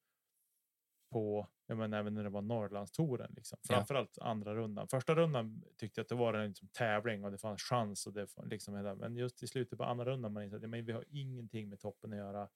[1.13, 3.33] På, jag menar, även när det var Norrlandstouren.
[3.37, 3.59] Liksom.
[3.63, 3.75] Ja.
[3.75, 4.89] Framförallt andra rundan.
[4.89, 8.07] Första rundan tyckte jag att det var en liksom, tävling och det fanns chans.
[8.07, 10.69] Och det, liksom, hela- men just i slutet på andra rundan man insåg att ja,
[10.69, 12.49] men vi har ingenting med toppen att göra.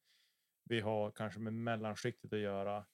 [0.65, 2.87] Vi har kanske med mellanskiktet att göra.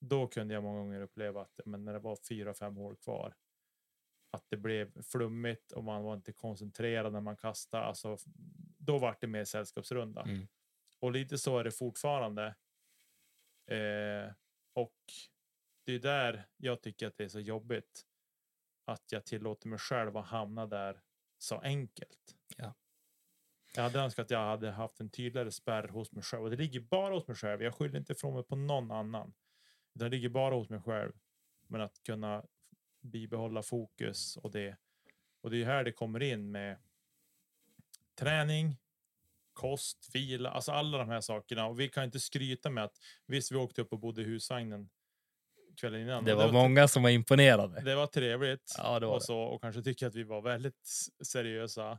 [0.00, 3.34] Då kunde jag många gånger uppleva att men när det var fyra, fem hål kvar.
[4.30, 7.84] Att det blev flummigt och man var inte koncentrerad när man kastade.
[7.84, 8.16] Alltså,
[8.78, 10.22] då var det mer sällskapsrunda.
[10.22, 10.48] Mm.
[11.00, 12.46] Och lite så är det fortfarande.
[13.66, 14.32] Eh,
[14.72, 14.96] och
[15.84, 18.06] det är där jag tycker att det är så jobbigt.
[18.84, 21.00] Att jag tillåter mig själv att hamna där
[21.38, 22.36] så enkelt.
[22.56, 22.74] Ja.
[23.74, 26.42] Jag hade önskat att jag hade haft en tydligare spärr hos mig själv.
[26.42, 27.62] Och det ligger bara hos mig själv.
[27.62, 29.34] Jag skyller inte ifrån mig på någon annan.
[29.92, 31.12] Det ligger bara hos mig själv.
[31.66, 32.44] Men att kunna
[33.00, 34.76] bibehålla fokus och det.
[35.40, 36.78] Och det är här det kommer in med
[38.14, 38.76] träning,
[39.60, 41.66] kost, vila, alltså alla de här sakerna.
[41.66, 44.88] Och vi kan inte skryta med att visst, vi åkte upp och bodde i husvagnen
[45.80, 46.24] kvällen innan.
[46.24, 47.80] Det och var många som var imponerade.
[47.80, 49.24] det var trevligt Ja, det var och det.
[49.26, 50.88] så och kanske tycker att vi var väldigt
[51.24, 51.98] seriösa.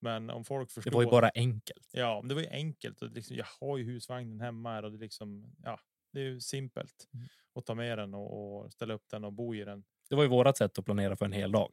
[0.00, 0.90] Men om folk förstår.
[0.90, 1.88] Det var ju bara enkelt.
[1.92, 4.90] Ja, men det var ju enkelt och liksom, jag har ju husvagnen hemma här och
[4.92, 5.80] det är liksom, ja,
[6.12, 7.26] det är ju simpelt Mm.
[7.54, 9.84] att ta med den och, och ställa upp den och bo i den.
[10.10, 11.72] Det var ju vårat sätt att planera för en hel dag.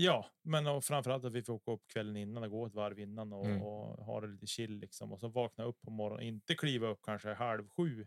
[0.00, 2.98] Ja, men och framförallt att vi får åka upp kvällen innan och gå ett varv
[2.98, 3.62] innan och, Mm.
[3.62, 6.98] och ha det lite chill liksom och så vakna upp på morgonen, inte kliva upp
[7.02, 8.06] kanske halv sju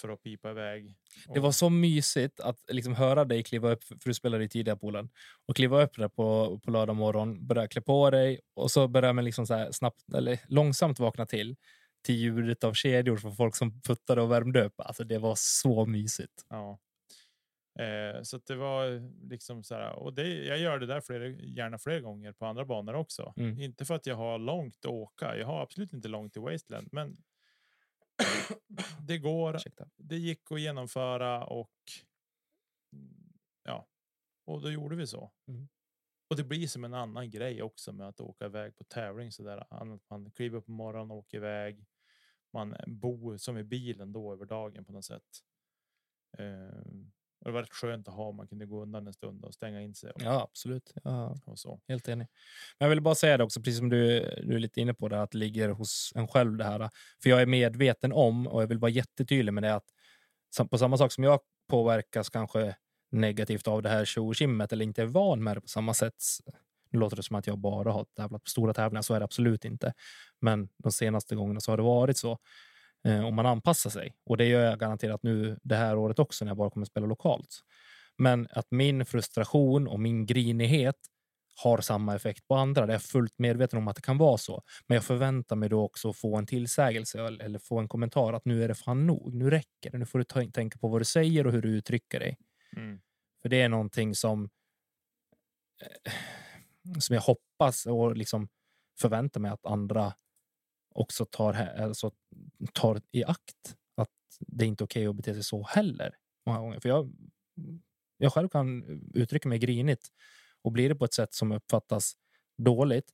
[0.00, 0.96] för att pipa iväg.
[1.34, 4.76] Det var så mysigt att liksom höra dig kliva upp, för du spelade i tidiga
[4.76, 5.08] polen,
[5.46, 9.12] och kliva upp där på, på lördag morgon, börja klä på dig och så börjar
[9.12, 11.56] man liksom så snabbt, eller långsamt vakna till
[12.04, 14.74] till ljudet av kedjor från folk som puttade och värmde upp.
[14.80, 16.32] Alltså det var så mysigt.
[16.48, 16.78] Ja.
[17.78, 21.78] Eh, så det var liksom så här, och det, jag gör det där flera, gärna
[21.78, 23.34] fler gånger på andra banor också.
[23.36, 23.58] Mm.
[23.58, 25.36] Inte för att jag har långt att åka.
[25.36, 27.16] Jag har absolut inte långt till Wasteland, men
[29.00, 29.56] det går.
[29.56, 29.88] Ursäkta.
[29.96, 31.72] Det gick att genomföra och
[33.64, 33.88] ja,
[34.44, 35.32] och då gjorde vi så.
[35.48, 35.68] Mm.
[36.28, 39.42] Och det blir som en annan grej också med att åka iväg på tävling så
[39.42, 39.66] där.
[40.10, 41.86] Man kliver upp på morgonen och åker iväg.
[42.52, 45.42] Man bor som i bilen då över dagen på något sätt.
[46.38, 48.32] Och det var rätt skönt att ha.
[48.32, 50.92] Man kunde gå undan en stund och stänga in sig och, Ja, absolut.
[51.04, 51.80] Ja, och så.
[51.88, 52.26] helt enig.
[52.78, 55.08] Men jag vill bara säga det också, precis som du, du är lite inne på,
[55.08, 56.90] det, att det ligger hos en själv det här.
[57.22, 59.84] För jag är medveten om, och jag vill vara jättetydlig med det, att
[60.70, 62.76] på samma sak som jag påverkas kanske
[63.10, 66.14] negativt av det här tjochimmet eller inte är van med det på samma sätt.
[66.90, 69.24] Nu låter det som att jag bara har tävlat på stora tävlingar, så är det
[69.24, 69.92] absolut inte.
[70.40, 72.38] Men de senaste gångerna så har det varit så.
[73.04, 74.14] Eh, om man anpassar sig.
[74.26, 77.06] Och det gör jag garanterat nu det här året också när jag bara kommer spela
[77.06, 77.60] lokalt.
[78.18, 80.96] Men att min frustration och min grinighet
[81.62, 82.86] har samma effekt på andra.
[82.86, 84.62] Det är jag fullt medveten om att det kan vara så.
[84.86, 88.44] Men jag förväntar mig då också att få en tillsägelse eller få en kommentar att
[88.44, 89.34] nu är det fan nog.
[89.34, 89.98] Nu räcker det.
[89.98, 92.38] Nu får du tänka på vad du säger och hur du uttrycker dig.
[92.76, 93.00] Mm.
[93.42, 94.50] För det är någonting som
[95.82, 96.12] eh,
[96.98, 98.48] som jag hoppas och liksom
[99.00, 100.12] förväntar mig att andra
[100.94, 102.10] också tar, alltså,
[102.72, 103.76] tar i akt.
[103.94, 106.16] Att det är inte okej att bete sig så heller.
[106.46, 106.80] Många gånger.
[106.80, 107.12] För jag,
[108.16, 110.08] jag själv kan uttrycka mig grinigt
[110.62, 112.16] och blir det på ett sätt som uppfattas
[112.56, 113.12] dåligt,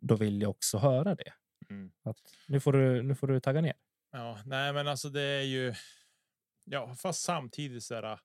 [0.00, 1.32] då vill jag också höra det.
[1.70, 1.92] Mm.
[2.02, 3.74] Att nu, får du, nu får du tagga ner.
[4.12, 5.74] Ja, nej, men alltså det är ju.
[6.64, 8.20] Ja, fast samtidigt så här.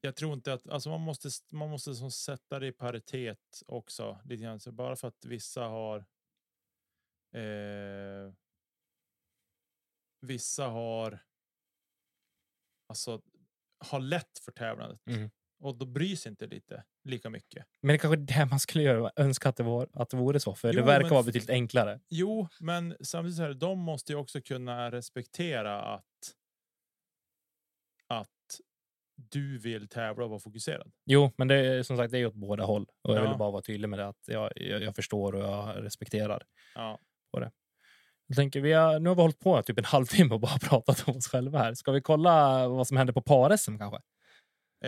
[0.00, 1.28] Jag tror inte att alltså man måste.
[1.52, 4.60] Man måste som sätta det i paritet också lite grann.
[4.60, 6.06] Så bara för att vissa har.
[7.34, 8.32] Eh,
[10.20, 11.18] vissa har.
[12.88, 13.22] Alltså
[13.84, 15.30] har lätt för tävlandet Mm.
[15.60, 17.66] och då bryr sig inte lite lika mycket.
[17.80, 19.12] Men det kanske är det man skulle göra.
[19.16, 21.50] Önska att det, var, att det vore så, för Jo, det verkar men vara betydligt
[21.50, 22.00] enklare.
[22.08, 26.04] Jo, men samtidigt så här, de måste ju också kunna respektera att.
[28.06, 28.60] Att
[29.14, 30.92] du vill tävla och vara fokuserad.
[31.04, 32.86] Jo, men det är som sagt det är åt båda håll.
[33.02, 33.28] Och jag Ja.
[33.28, 34.08] vill bara vara tydlig med det.
[34.08, 36.42] Att jag, jag, jag förstår och jag respekterar.
[36.74, 36.98] Ja,
[38.30, 41.08] Jag tänker, vi har, nu har vi hållit på typ en halvtimme och bara pratat
[41.08, 41.74] om oss själva här.
[41.74, 43.96] Ska vi kolla vad som händer på par-SM kanske?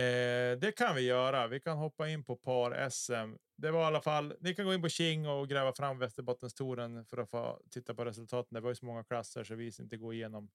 [0.01, 1.47] Eh, det kan vi göra.
[1.47, 3.35] Vi kan hoppa in på par-SM.
[3.57, 4.33] Det var i alla fall.
[4.39, 8.05] Ni kan gå in på King och gräva fram Västerbottenstouren för att få titta på
[8.05, 8.55] resultaten.
[8.55, 10.49] Det var ju så många klasser så vi inte gå igenom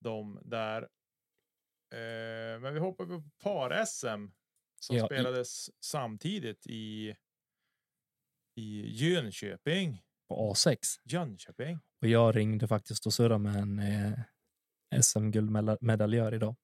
[0.00, 0.82] dem där.
[1.94, 4.30] Eh, men vi hoppar på par-SM
[4.80, 7.16] som Ja, i- spelades samtidigt i
[8.56, 10.02] i Jönköping.
[10.30, 10.76] På A6.
[11.04, 11.78] Jönköping.
[12.02, 16.56] Och jag ringde faktiskt och surrade med en eh, SM-guldmedaljör idag.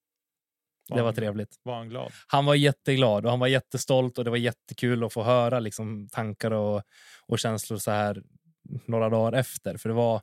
[0.88, 1.60] Det var trevligt.
[1.62, 2.12] Var han glad?
[2.26, 6.08] Han var jätteglad och han var jättestolt och det var jättekul att få höra liksom,
[6.08, 6.82] tankar och,
[7.26, 8.22] och känslor så här
[8.86, 9.76] några dagar efter.
[9.76, 10.22] För det var...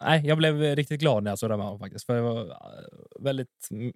[0.00, 2.06] Nej, jag blev riktigt glad när jag surrade med honom faktiskt.
[2.06, 3.92] För det var eh, väldigt, mm,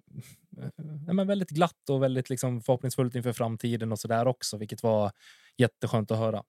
[1.07, 4.83] ja, men väldigt glatt och väldigt liksom, förhoppningsfullt inför framtiden och så där också, vilket
[4.83, 5.11] var
[5.57, 6.43] jätteskönt att höra.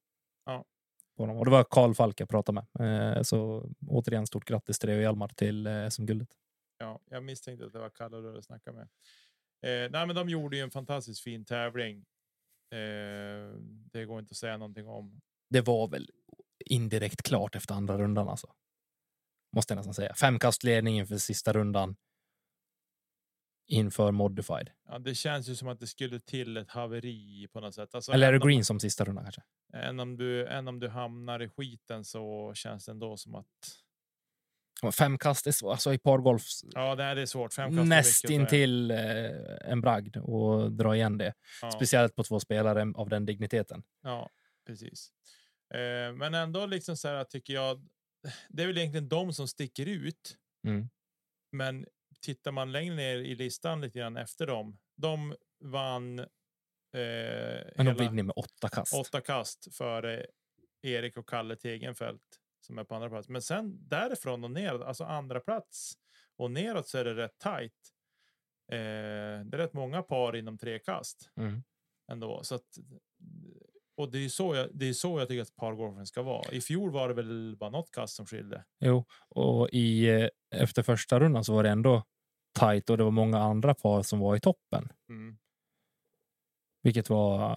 [1.20, 1.36] På honom.
[1.38, 3.16] Och det var Karl Falk jag pratade med.
[3.16, 6.28] Eh, Så återigen stort grattis till dig och Hjalmar till eh, SM-guldet.
[6.78, 8.88] Ja, jag misstänkte att det var Kalle du snackade med.
[9.86, 11.98] Eh, nej, men de gjorde ju en fantastiskt fin tävling.
[12.74, 13.54] Eh,
[13.92, 15.20] det går inte att säga någonting om.
[15.50, 16.10] det var väl
[16.66, 18.28] indirekt klart efter andra rundan.
[18.28, 18.52] Alltså.
[19.56, 20.14] Måste jag nästan säga.
[20.14, 21.96] Femkastledning inför sista rundan.
[23.70, 24.70] Inför modified.
[24.88, 27.94] Ja, det känns ju som att det skulle till ett haveri på något sätt.
[27.94, 29.42] Alltså, Eller är det även om- green som sista rundan kanske?
[29.74, 33.46] Än om, du, än om du hamnar i skiten så känns det ändå som att
[34.82, 35.72] Ja, Femkast är svårt.
[35.72, 36.42] Alltså i pargolf
[36.74, 37.52] ja, det är svårt.
[37.54, 38.40] Fem kast är mycket näst att säga.
[38.40, 41.34] intill eh, en bragd och dra igen det.
[41.62, 43.82] Ja, Speciellt på två spelare av den digniteten.
[44.02, 44.30] ja,
[44.66, 45.12] precis.
[45.74, 47.88] Eh, men ändå liksom så här tycker jag.
[48.48, 50.36] Det är väl egentligen de som sticker ut.
[50.66, 50.88] Mm.
[51.52, 51.86] Men
[52.20, 54.78] tittar man längre ner i listan lite grann efter dem.
[54.96, 56.18] De vann.
[56.18, 56.26] Eh,
[57.76, 58.94] Men de vinner med åtta kast.
[58.94, 60.26] åtta kast före
[60.82, 62.22] Erik och Kalle Tegenfält
[62.60, 63.28] som är på andra plats.
[63.28, 65.92] Men sen därifrån och neråt, alltså andra plats
[66.36, 67.72] och neråt så är det rätt tajt.
[68.72, 71.62] Eh, det är rätt många par inom tre kast Mm.
[72.12, 72.42] ändå.
[72.44, 72.78] Så att,
[74.00, 76.50] och det är så jag, det är så jag tycker att pargolfen ska vara.
[76.52, 78.64] I fjol var det väl bara något kast som skilde.
[78.80, 82.02] Jo, och i, eh, efter första rundan så var det ändå
[82.52, 84.88] tajt och det var många andra par som var i toppen.
[85.08, 85.38] Mm.
[86.82, 87.50] Vilket var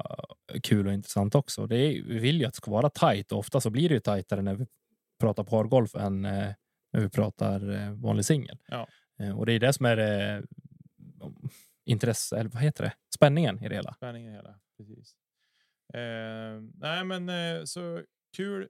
[0.54, 1.68] eh, kul och intressant också.
[1.68, 3.96] Det är, vi vill ju att det ska vara tajt och ofta så blir det
[3.96, 4.66] ju tajtare när vi
[5.20, 6.54] pratar pargolf än eh,
[6.94, 8.58] när vi pratar vanlig singel.
[8.68, 8.88] Ja.
[9.36, 10.44] Och det är det som är eh,
[11.86, 12.94] intresse, eller vad heter det?
[13.16, 13.94] Spänningen i det hela.
[13.94, 14.60] Spänningen i hela.
[14.78, 15.16] Precis.
[15.94, 18.04] Eh, nej, men eh, så
[18.38, 18.70] kul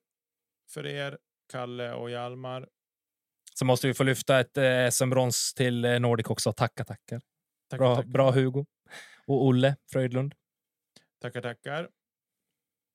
[0.74, 1.18] för er,
[1.51, 2.70] Kalle och Hjalmar.
[3.53, 6.53] Så måste vi få lyfta ett eh, SM-brons till eh, Nordic också.
[6.53, 7.22] Tacka, tackar.
[7.70, 8.09] Tackar, Bra, tackar.
[8.09, 8.66] bra Hugo.
[9.28, 10.36] Och Olle Fröjdlund.
[11.22, 11.89] Tackar, tackar.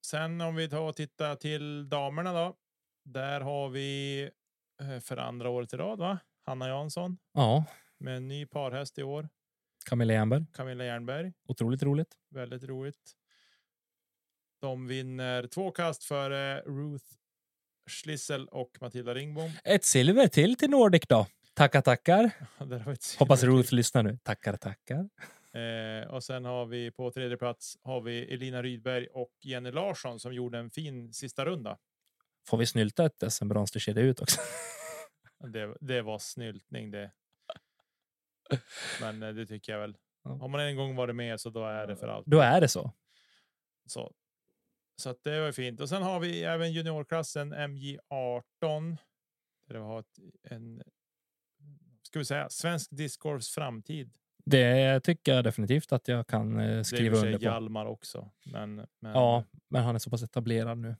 [0.05, 2.55] Sen om vi tar och tittar till damerna då.
[3.05, 4.21] Där har vi
[4.81, 6.19] eh, för andra året i rad, va?
[6.45, 7.65] Hanna Jansson Ja,
[7.99, 9.29] med en ny parhäst i år.
[9.89, 10.45] Camilla Jernberg.
[10.53, 11.33] Camilla Jernberg.
[11.47, 12.15] Otroligt roligt.
[12.29, 13.15] Väldigt roligt.
[14.61, 17.05] De vinner två kast före Ruth
[17.89, 19.51] Schlissel och Matilda Ringbom.
[19.63, 21.27] Ett silver till till Nordic då.
[21.53, 22.31] Tackar, tackar.
[23.19, 23.43] Hoppas.
[23.43, 24.17] Ruth lyssnar nu.
[24.23, 25.09] Tackar, tackar.
[25.53, 30.19] Eh, och sen har vi på tredje plats har vi Elina Rydberg och Jenny Larsson
[30.19, 31.77] som gjorde en fin sista runda.
[32.47, 34.41] Får vi snylta ett SM-brons till kedja ut också?
[35.53, 37.11] Det, det var snyltning det.
[39.01, 39.97] Men eh, det tycker jag väl.
[40.23, 42.25] Har man en gång varit med så då är det för allt.
[42.25, 42.93] Då är det så.
[43.85, 44.13] Så,
[44.99, 45.79] så att det var fint.
[45.79, 48.97] Och sen har vi även juniorklassen MJ18.
[49.67, 50.83] Där vi har ett, en
[52.03, 54.11] ska vi säga, svensk discgolfs framtid.
[54.45, 57.43] Det tycker jag definitivt att jag kan eh, Det är skriva under på.
[57.43, 58.31] Hjalmar också.
[58.45, 60.95] Men, men, Ja, men han är så pass etablerad nu.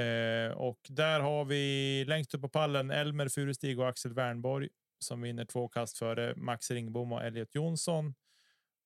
[0.00, 4.68] Eh, och där har vi längst upp på pallen Elmer Furestig och Axel Wernborg
[4.98, 8.14] som vinner två kast före Max Ringbom och Elliot Jonsson.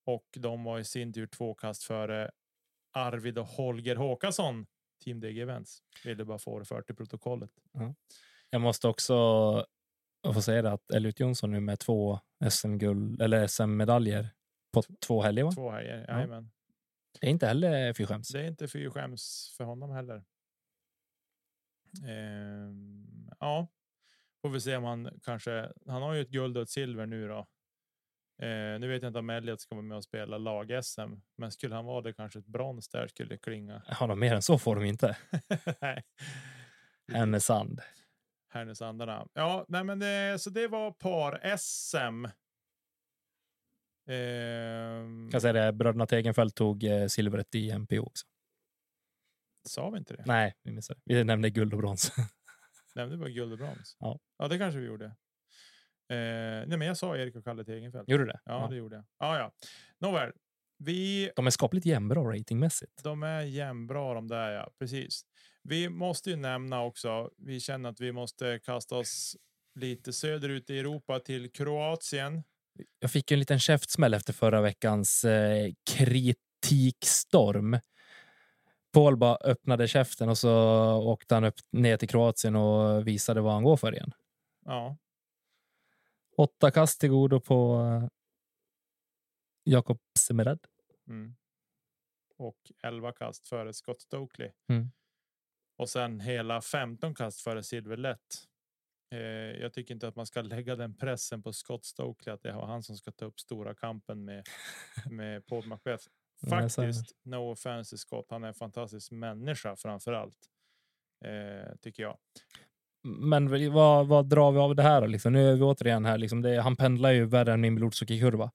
[0.06, 2.30] Och de var i sin tur två kast före
[2.94, 4.66] Arvid och Holger Håkansson.
[5.04, 5.78] Team DG Events.
[6.04, 7.50] Ville bara få det fört till protokollet.
[8.50, 9.14] Jag måste också
[10.34, 12.20] få säga det att Elliot Jonsson nu med två
[12.50, 14.28] SM-guld eller SM-medaljer
[14.72, 15.44] på två helger.
[15.44, 15.52] Va?
[15.52, 16.04] Två helger.
[16.08, 16.14] Ja.
[16.14, 16.50] Jajamän.
[17.20, 18.28] Det är inte heller fy skäms.
[18.28, 20.24] Det är inte fy skäms för honom heller.
[22.08, 23.68] Ehm, ja,
[24.42, 25.72] får vi se om han kanske.
[25.86, 27.46] Han har ju ett guld och ett silver nu då.
[28.38, 31.74] Eh, nu vet jag inte om Elliot ska vara med och spela lag-SM, men skulle
[31.74, 33.82] han vara det kanske ett brons där skulle klinga.
[33.86, 35.16] Har de mer än så får de inte.
[35.80, 36.04] Nej.
[37.12, 37.80] Härnösand.
[38.48, 39.26] Härnösandarna.
[39.32, 42.26] Ja, nej, men det, så det var par SM.
[44.12, 48.26] Ehm, Jag säga det, bröderna Tegenfält tog eh, silvret i MPO också.
[49.68, 50.22] sa vi inte det?
[50.26, 51.00] Nej, vi missade.
[51.04, 52.12] Vi nämnde guld och brons.
[52.94, 53.96] Nämnde bara guld och brons.
[54.00, 54.18] Ja.
[54.38, 55.16] ja, det kanske vi gjorde.
[56.10, 56.16] Eh,
[56.66, 58.08] nej, men jag sa Erik och Kalle Tegenfält.
[58.08, 58.40] Gjorde du det?
[58.44, 59.04] Ja, det gjorde jag.
[59.18, 59.52] Ja, ja.
[60.00, 60.32] Nåväl,
[60.78, 63.02] vi, De är skapligt jämnbra ratingmässigt.
[63.04, 64.70] de är jämnbra de där, ja.
[64.78, 65.22] Precis.
[65.62, 69.36] Vi måste ju nämna också, vi känner att vi måste kasta oss
[69.80, 72.42] lite söderut i Europa till Kroatien.
[72.98, 77.78] Jag fick en liten käftsmäll efter förra veckans eh, kritikstorm
[78.92, 80.52] Paul bara öppnade käften och så
[80.96, 84.12] åkte han upp ner till Kroatien och visade vad han går för igen.
[84.66, 84.96] Ja,
[86.36, 88.08] Åtta kast till godo på eh,
[89.64, 90.66] Jakob Semerad.
[91.08, 91.34] mm.
[92.36, 94.50] och 11 kast före Scott Stokely.
[94.68, 94.90] Mm.
[95.76, 98.48] Och sen hela 15 kast före Silverlätt.
[99.10, 99.18] Eh,
[99.60, 102.66] jag tycker inte att man ska lägga den pressen på Scott Stokely att det var
[102.66, 104.46] han som ska ta upp stora kampen med
[105.10, 105.98] med Paul är det.
[106.50, 110.50] Faktiskt, no offense Scott, han är en fantastisk människa framför allt.
[111.24, 112.18] Eh, tycker jag.
[113.04, 115.08] Men vad, vad drar vi av det här?
[115.08, 115.32] Liksom?
[115.32, 116.18] Nu är vi återigen här.
[116.18, 118.50] Liksom det, han pendlar ju värre än min blodsocker-kurva.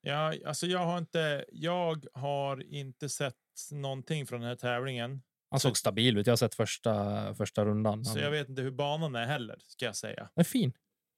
[0.00, 1.44] Ja, alltså jag har inte.
[1.52, 3.34] Jag har inte sett
[3.72, 6.26] någonting från den här tävlingen, Han såg stabil ut.
[6.26, 8.04] Jag har sett första, första rundan.
[8.04, 10.28] så jag vet inte hur banan är heller ska jag säga.
[10.34, 10.72] Den är fin.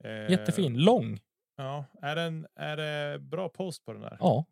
[0.05, 0.79] Eh, Jättefin.
[0.79, 1.21] Lång.
[1.57, 4.17] Ja, är den är det bra post på den där?
[4.21, 4.45] Ja,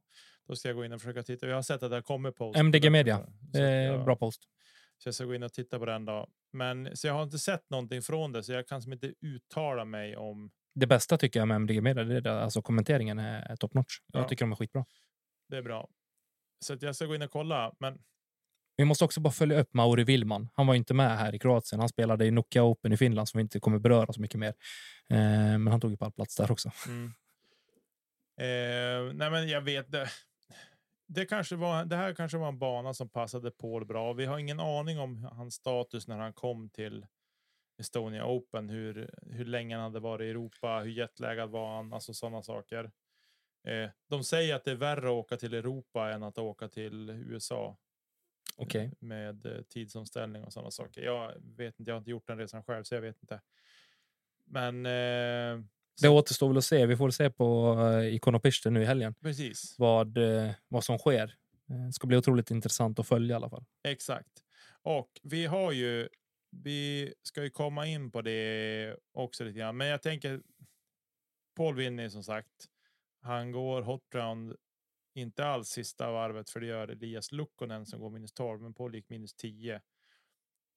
[0.48, 1.46] Då ska jag gå in och försöka titta.
[1.46, 2.54] Jag har sett att det kommer post.
[2.54, 2.90] på MDG.
[2.90, 3.14] Media.
[3.54, 4.42] Eh, bra post.
[4.98, 6.28] Så jag ska gå in och titta på den då.
[6.52, 9.84] Men så jag har inte sett någonting från det, så jag kan som inte uttala
[9.84, 10.50] mig om.
[10.74, 13.98] Det bästa tycker jag med MDG Media, det är det, alltså kommenteringen är, top notch.
[14.12, 14.28] Jag Ja.
[14.28, 14.84] tycker de är skitbra.
[15.48, 15.88] Det är bra.
[16.64, 17.72] Så att jag ska gå in och kolla.
[17.80, 17.98] Men
[18.76, 20.48] Vi måste också bara följa upp Mauri Willman.
[20.54, 21.80] Han var inte med här i Kroatien.
[21.80, 24.54] Han spelade i Nokia Open i Finland som vi inte kommer beröra så mycket mer.
[25.10, 25.18] Eh,
[25.58, 26.70] men han tog ju pallplats där också.
[26.86, 27.12] Mm.
[28.40, 29.90] Eh, nej, men jag vet
[31.08, 31.26] det.
[31.26, 34.12] Kanske var, det här kanske var en bana som passade Paul bra.
[34.12, 37.06] Vi har ingen aning om hans status när han kom till
[37.78, 38.68] Estonia Open.
[38.68, 42.90] Hur, hur länge han hade varit i Europa, hur jetlaggad var han, alltså sådana saker.
[43.64, 47.10] Eh, de säger att det är värre att åka till Europa än att åka till
[47.10, 47.76] USA
[48.56, 48.92] Okej.
[48.98, 51.02] med eh, tidsomställning och sådana saker.
[51.02, 53.40] Jag vet inte, jag har inte gjort den resan själv, så jag vet inte.
[54.44, 55.64] Men eh,
[56.02, 56.86] Det återstår väl att se.
[56.86, 59.74] Vi får se på uh, Ikonopiste nu i helgen precis.
[59.78, 61.36] vad, eh, vad som sker.
[61.70, 63.64] Eh, Det ska bli otroligt intressant att följa i alla fall.
[63.84, 64.44] Exakt.
[64.82, 66.08] Och vi har ju,
[66.50, 70.42] vi ska ju komma in på det också lite grann, men jag tänker
[71.56, 72.66] Paul vinner som sagt.
[73.20, 74.56] Han går hot round,
[75.14, 78.94] inte alls sista varvet, för det gör Elias Lukkonen som går minus 12, men Paul
[78.94, 79.80] gick minus 10.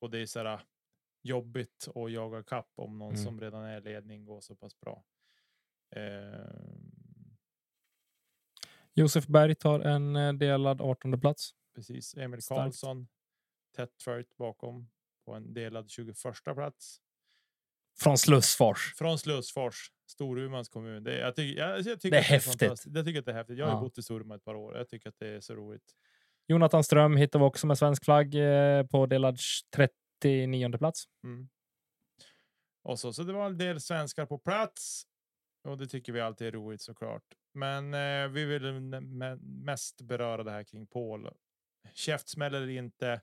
[0.02, 0.62] Och det är så här
[1.24, 3.24] jobbigt att jaga kapp om någon Mm.
[3.26, 5.04] som redan är i ledning går så pass bra.
[5.96, 6.92] Ehm,
[8.94, 11.52] Josef Berg tar en eh, delad 18 plats.
[11.76, 12.14] Precis.
[12.18, 12.60] Emil Starkt.
[12.60, 13.08] Karlsson
[13.76, 14.90] tätt följt bakom
[15.26, 16.16] på en delad 21
[16.56, 17.02] plats.
[18.00, 18.94] Från Slussfors.
[18.98, 21.04] Från Slussfors, Storumans kommun.
[21.04, 22.60] Det, jag tycker, jag, jag tycker Det är häftigt.
[22.60, 22.96] fantastiskt.
[22.96, 23.58] Jag tycker att det är häftigt.
[23.58, 23.80] Jag har Ja.
[23.82, 24.78] bott i Storuman ett par år.
[24.78, 25.96] Jag tycker att det är så roligt.
[26.48, 29.38] Jonathan Ström hittar vi också med svensk flagg eh, på delad
[29.76, 31.04] 39 plats.
[31.24, 31.50] Mm.
[32.84, 35.04] Och så, så det var en del svenskar på plats.
[35.64, 37.24] Och det tycker vi alltid är roligt såklart.
[37.54, 41.30] Men eh, vi vill me- mest beröra det här kring Paul.
[41.94, 43.22] Käftsmäll eller inte.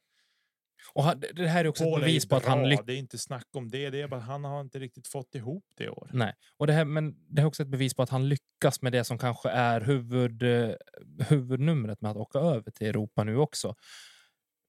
[0.93, 2.87] Och han, det här är också Paul ett bevis på att han lyckas.
[2.87, 3.91] Det är inte snack om det.
[3.91, 6.11] Det är bara han har inte riktigt fått ihop det i år.
[6.13, 8.93] Nej, och det här, men det är också ett bevis på att han lyckas med
[8.93, 10.75] det som kanske är huvud, eh,
[11.29, 13.75] huvudnumret med att åka över till Europa nu också.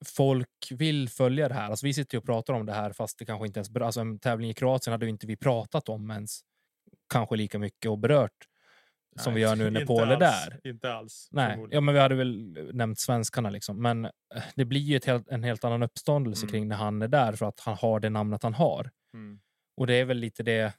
[0.06, 1.70] Folk vill följa det här.
[1.70, 3.76] Alltså vi sitter och pratar om det här fast det kanske inte ens...
[3.76, 6.42] Alltså en tävling i Kroatien hade ju inte vi pratat om ens
[7.10, 8.46] kanske lika mycket och berört
[9.20, 10.60] som vi Nej, gör nu när Paul är där.
[10.64, 11.28] Inte alls.
[11.32, 13.82] Nej, ja, men vi hade väl nämnt svenskarna liksom.
[13.82, 14.12] Men eh,
[14.56, 16.52] det blir ju helt, en helt annan uppståndelse Mm.
[16.52, 18.92] kring när han är där för att han har det namnet han har.
[19.14, 19.40] Mm.
[19.78, 20.74] Och det är väl lite det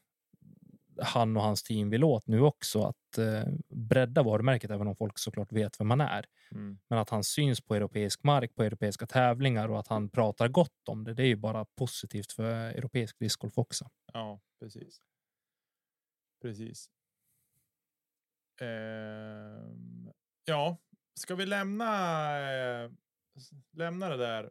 [1.02, 2.82] han och hans team vill åt nu också.
[2.82, 6.24] Att eh, bredda varumärket även om folk såklart vet vem han är.
[6.52, 6.78] Mm.
[6.88, 10.88] Men att han syns på europeisk mark, på europeiska tävlingar och att han pratar gott
[10.88, 11.14] om det.
[11.14, 13.90] Det är ju bara positivt för europeisk discgolf också.
[14.12, 15.00] Ja, precis.
[16.40, 16.90] Precis.
[18.60, 20.12] Ehm,
[20.44, 20.76] ja,
[21.14, 21.92] ska vi lämna,
[22.50, 22.90] eh,
[23.72, 24.50] lämna det där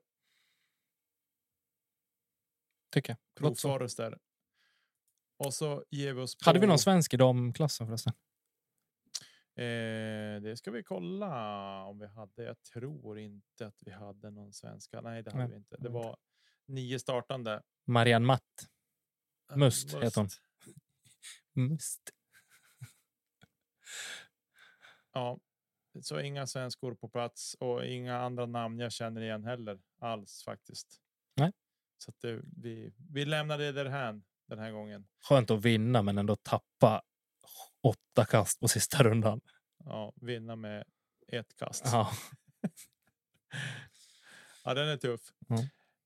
[2.91, 3.43] Tycker jag.
[3.43, 3.67] Gott så.
[3.67, 4.17] Forester.
[5.37, 6.45] Och så ger vi oss på...
[6.45, 8.13] Hade vi någon svensk i damklassen förresten?
[9.55, 12.43] Eh, det ska vi kolla om vi hade.
[12.43, 15.01] Jag tror inte att vi hade någon svenska.
[15.01, 15.77] Nej, det hade Nej, vi inte.
[15.77, 16.17] Det var
[16.65, 17.63] nio startande.
[17.85, 18.69] Marianne Matt.
[19.51, 20.29] Eh, Must heter hon.
[21.53, 22.01] Must.
[25.13, 25.39] Ja,
[26.01, 31.01] så inga svenskor på plats och inga andra namn jag känner igen heller alls faktiskt.
[31.35, 31.51] Nej.
[31.97, 35.07] Så att det, vi, vi lämnar det därhän den här gången.
[35.29, 37.01] Skönt att vinna men ändå tappa
[37.81, 39.41] åtta kast på sista rundan.
[39.85, 40.83] Ja, vinna med
[41.27, 41.85] ett kast.
[41.85, 42.11] Ja.
[44.63, 45.21] Ja, den är tuff.
[45.49, 45.65] Mm.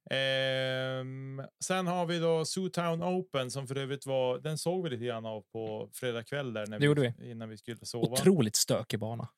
[0.10, 4.40] Ehm, sen har vi då Zootown Open som för övrigt var.
[4.40, 7.50] Den såg vi lite grann av på fredag kväll där när Det gjorde vi, innan
[7.50, 8.08] vi skulle sova.
[8.08, 9.30] Otroligt stökig bana.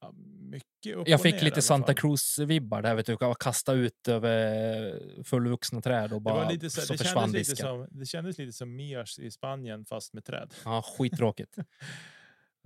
[0.00, 0.12] Ja,
[0.50, 1.94] mycket upp Jag fick ner lite Santa fall.
[1.94, 3.16] Cruz-vibbar där, vet du.
[3.40, 7.38] Kasta ut över fullvuxna träd och Det, bara var lite så, så det, försvann kändes
[7.38, 7.66] lite disken.
[7.66, 10.54] som, det kändes lite som Mias i Spanien fast med träd.
[10.64, 11.56] Ja, skittråkigt.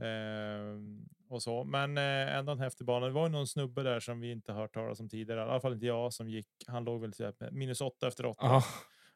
[0.03, 1.65] Ehm, och så.
[1.65, 3.07] Men eh, ändå en häftig bana.
[3.07, 5.41] Det var ju någon snubbe där som vi inte hört talas om tidigare.
[5.41, 6.49] I alla fall inte jag som gick.
[6.67, 8.47] Han låg väl typ minus åtta efter åtta.
[8.47, 8.65] Ja,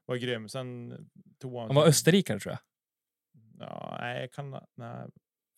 [0.04, 0.48] Var grym.
[0.48, 0.90] Sen
[1.38, 1.66] tog han.
[1.66, 2.60] han var österrikare tror jag.
[3.68, 5.06] Ja, nej, kan, nej.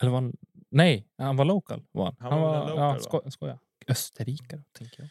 [0.03, 0.37] Eller var han...
[0.71, 1.83] Nej, han var local.
[1.93, 2.17] Var han.
[2.19, 3.59] Han var väl en local, ja, sko, skoja.
[3.89, 5.11] Österrikare, tänker jag.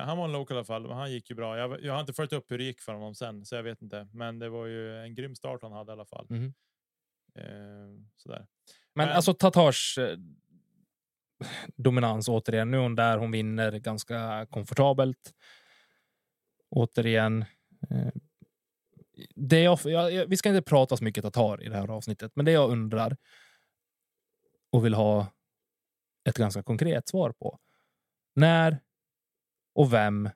[0.00, 0.82] Eh, han var en local i alla fall.
[0.88, 1.58] Men han gick ju bra.
[1.58, 3.82] Jag, jag har inte följt upp hur det gick för honom sen, så jag vet
[3.82, 4.08] inte.
[4.12, 6.26] Men det var ju en grym start han hade i alla fall.
[6.28, 6.54] Mhm.
[7.34, 8.46] Eh, sådär.
[8.94, 10.16] Men, Men- alltså Tatars eh,
[11.76, 12.70] dominans återigen.
[12.70, 15.32] Nu är hon där, hon vinner ganska komfortabelt.
[16.70, 17.44] Återigen.
[17.90, 18.08] Eh,
[19.34, 22.44] det jag, jag, vi ska inte prata så mycket Tatar i det här avsnittet, men
[22.44, 23.16] det jag undrar
[24.72, 25.26] och vill ha
[26.28, 27.58] ett ganska konkret svar på.
[28.34, 28.78] När
[29.74, 30.30] och vem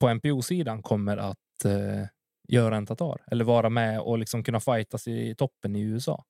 [0.00, 2.06] på NPO-sidan kommer att eh,
[2.48, 6.24] göra en Tatar eller vara med och liksom kunna fightas i toppen i USA?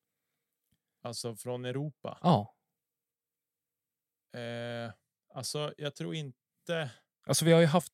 [1.07, 2.19] Alltså från Europa.
[2.23, 2.57] Ja,
[4.37, 4.93] Eh,
[5.35, 6.91] alltså, jag tror inte.
[7.27, 7.93] Alltså vi har ju haft,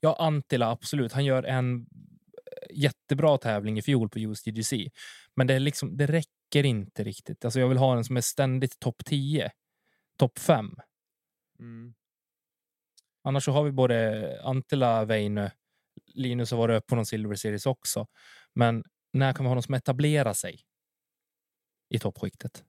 [0.00, 1.86] ja Antila absolut, han gör en eh,
[2.70, 4.90] jättebra tävling i fjol på USDGC.
[5.34, 7.44] Men det, är liksom, det räcker inte riktigt.
[7.44, 9.50] Alltså jag vill ha en som är ständigt topp 10,
[10.18, 10.74] topp 5.
[11.58, 11.94] Mm.
[13.24, 15.50] Annars så har vi både Antila, Väinö,
[16.06, 18.06] Linus har varit uppe på någon Silver Series också.
[18.54, 20.60] Men när kan vi ha någon som etablerar sig
[21.92, 22.64] i toppskiktet?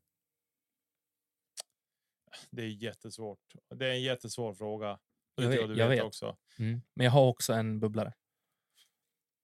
[2.50, 3.54] Det är jättesvårt.
[3.70, 5.00] Det är en jättesvår fråga.
[5.36, 6.38] Jag vet- du jag vet också.
[6.94, 8.14] Men jag har också en bubblare.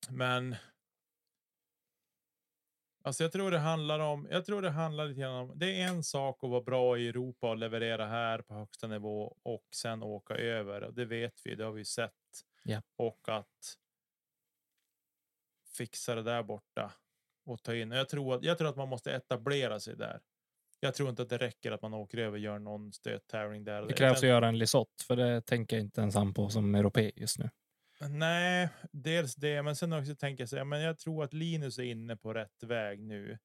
[0.10, 0.56] Men.
[3.02, 4.28] Alltså jag tror det handlar om.
[4.32, 5.60] Jag tror det handlar lite grann om.
[5.60, 9.38] Det är en sak att vara bra i Europa och leverera här på högsta nivå
[9.44, 10.82] och sen åka över.
[10.84, 11.56] Och det vet vi.
[11.56, 12.14] Det har vi sett.
[12.64, 12.82] Ja.
[12.96, 13.78] Och att.
[15.78, 16.94] Fixa det där borta
[17.50, 17.92] och ta in.
[17.92, 20.20] Jag tror att jag tror att man måste etablera sig där.
[20.80, 23.82] Jag tror inte att det räcker att man åker över och gör någon stöttävling där.
[23.82, 26.76] Det krävs att göra en Lisott, för det tänker jag inte ens han på som
[26.76, 27.50] europé just nu.
[28.10, 31.80] Nej, dels det, men sen också tänker jag så här, men jag tror att Linus
[31.80, 33.38] är inne på rätt väg nu.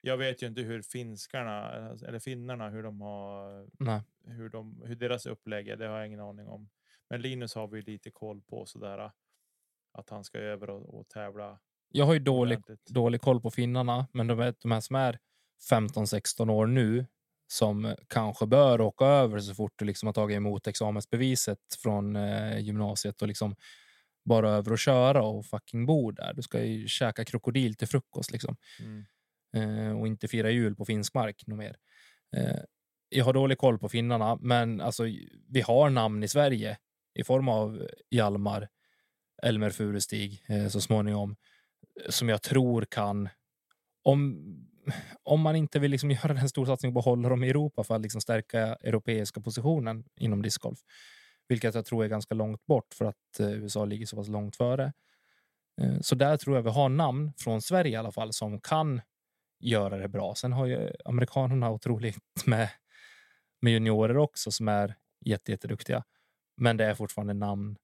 [0.00, 1.70] Jag vet ju inte hur finskarna
[2.06, 4.02] eller finnarna hur de har Nej.
[4.24, 5.76] hur de hur deras upplägg är.
[5.76, 6.68] Det har jag ingen aning om.
[7.08, 9.10] Men Linus har vi lite koll på sådär
[9.92, 11.58] att han ska över och, och tävla.
[11.92, 12.58] Jag har ju dålig,
[12.90, 15.18] dålig koll på finnarna, men de, är, de här som är
[15.70, 17.06] 15-16 år nu
[17.52, 22.58] som kanske bör åka över så fort du liksom har tagit emot examensbeviset från eh,
[22.58, 23.56] gymnasiet och liksom
[24.24, 26.34] bara över och köra och fucking bo där.
[26.34, 29.04] Du ska ju käka krokodil till frukost liksom Mm.
[29.88, 31.76] eh, och inte fira jul på finsk mark något mer.
[32.36, 32.60] Eh,
[33.08, 35.04] jag har dålig koll på finnarna, men alltså,
[35.48, 36.78] vi har namn i Sverige
[37.14, 38.68] i form av Hjalmar,
[39.42, 41.36] Elmer Furustig eh, så småningom,
[42.08, 43.28] som jag tror kan,
[44.02, 44.38] om,
[45.22, 47.84] om man inte vill liksom göra en stor satsning på att hålla dem i Europa
[47.84, 50.78] för att liksom stärka europeiska positionen inom discgolf,
[51.48, 54.56] vilket jag tror är ganska långt bort för att eh, USA ligger så pass långt
[54.56, 54.92] före.
[55.80, 59.00] Eh, så där tror jag vi har namn från Sverige i alla fall som kan
[59.60, 60.34] göra det bra.
[60.34, 62.68] Sen har ju amerikanerna otroligt med,
[63.60, 66.04] med juniorer också som är jätte, jätteduktiga.
[66.56, 67.76] Men det är fortfarande namn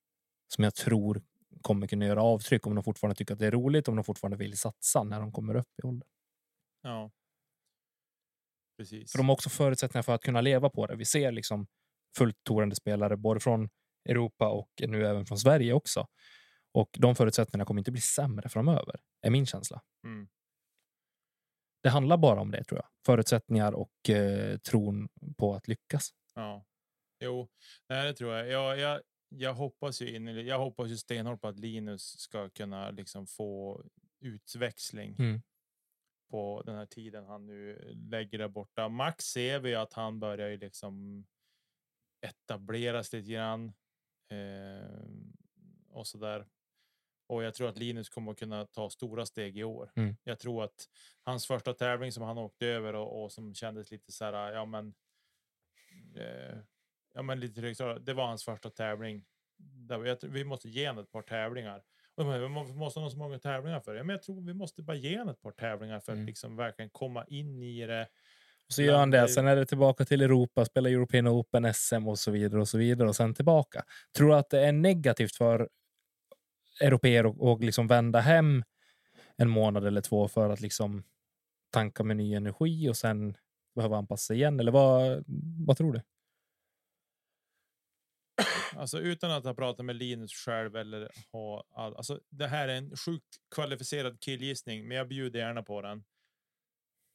[0.48, 1.22] som jag tror
[1.62, 4.36] kommer kunna göra avtryck om de fortfarande tycker att det är roligt, om de fortfarande
[4.36, 6.08] vill satsa när de kommer upp i ålder.
[6.82, 7.10] Ja.
[8.78, 9.12] Precis.
[9.12, 10.96] För de har också förutsättningar för att kunna leva på det.
[10.96, 11.66] Vi ser liksom
[12.18, 13.68] fullt torande spelare både från
[14.08, 16.06] Europa och nu även från Sverige också.
[16.72, 19.82] Och de förutsättningarna kommer inte bli sämre framöver, är min känsla.
[20.04, 20.28] Mm.
[21.82, 22.88] Det handlar bara om det, tror jag.
[23.06, 26.10] Förutsättningar och eh, tron på att lyckas.
[26.34, 26.64] Ja,
[27.24, 27.48] jo,
[27.88, 28.48] nej, det tror jag.
[28.48, 30.48] Jag, jag, jag hoppas ju innerligt.
[30.48, 33.82] Jag hoppas ju stenhårt på att Linus ska kunna liksom få
[34.20, 35.42] utväxling Mm.
[36.30, 37.78] på den här tiden han nu
[38.10, 38.88] lägger där borta.
[38.88, 41.26] Max ser vi att han börjar ju liksom
[42.20, 43.72] etableras lite grann
[44.30, 45.06] eh,
[45.88, 46.46] och så där.
[47.28, 49.92] Och jag tror att Linus kommer att kunna ta stora steg i år.
[49.96, 50.16] Mm.
[50.24, 50.88] Jag tror att
[51.22, 54.64] hans första tävling som han åkte över och, och som kändes lite så här, ja
[54.64, 54.94] men.
[56.16, 56.58] Eh,
[57.16, 59.24] ja men lite drygt, så det var hans första tävling.
[59.58, 61.82] Där vi, vi måste ge honom ett par tävlingar.
[62.14, 64.04] Och de måste ha så många tävlingar för det.
[64.04, 66.24] Men jag tror vi måste bara ge honom ett par tävlingar för Mm.
[66.24, 68.08] att liksom verkligen komma in i det.
[68.68, 69.28] Så gör han det.
[69.28, 72.78] Sen är det tillbaka till Europa, spela European Open, SM och så vidare och så
[72.78, 73.84] vidare och sen tillbaka.
[74.16, 75.68] Tror du att det är negativt för
[76.80, 78.64] europeer att och liksom vända hem
[79.36, 81.02] en månad eller två för att liksom
[81.70, 83.36] tanka med ny energi och sen
[83.74, 84.60] behöva anpassa sig igen?
[84.60, 85.24] Eller vad,
[85.66, 86.00] vad tror du?
[88.76, 92.74] Alltså utan att ha pratat med Linus själv eller ha all, alltså det här är
[92.76, 96.04] en sjukt kvalificerad killgissning, men jag bjuder gärna på den.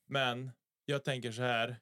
[0.07, 0.51] Men
[0.85, 1.79] jag tänker så här.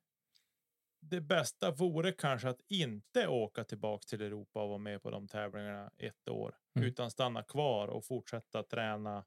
[1.02, 5.28] Det bästa vore kanske att inte åka tillbaka till Europa och vara med på de
[5.28, 6.88] tävlingarna ett år, Mm.
[6.88, 9.26] utan stanna kvar och fortsätta träna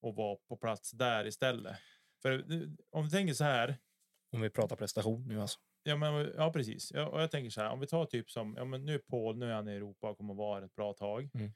[0.00, 1.76] och vara på plats där istället.
[2.22, 3.76] För eh, om vi tänker så här,
[4.32, 5.58] Om vi pratar prestation nu alltså.
[5.82, 6.92] Ja, men, ja precis.
[6.92, 8.98] Ja, och jag tänker så här, om vi tar typ som, ja men nu är
[8.98, 11.30] Paul, nu är han i Europa och kommer vara här ett bra tag.
[11.34, 11.52] Mm.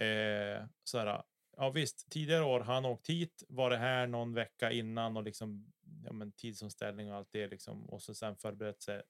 [0.00, 1.22] Eh, så här,
[1.56, 5.72] ja visst, tidigare år har han åkt hit, varit här någon vecka innan och liksom,
[6.04, 9.02] ja men tidsomställning och allt det liksom, och så sen förberett sig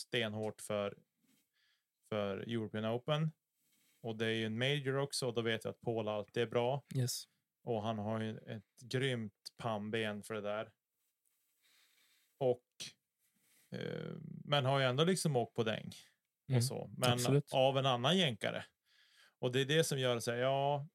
[0.00, 0.98] stenhårt för,
[2.08, 3.32] för European Open.
[4.02, 6.46] Och det är ju en major också och då vet jag att Paul alltid är
[6.46, 6.84] bra.
[6.94, 7.24] Yes.
[7.62, 10.72] Och han har ju ett grymt pannben för det där.
[12.38, 12.64] Och
[14.44, 15.92] men har ju ändå liksom åkt på däng
[16.48, 17.52] Mm, och så, men absolut.
[17.52, 18.64] av en annan jänkare.
[19.38, 20.88] Och det är det som gör så här, ja.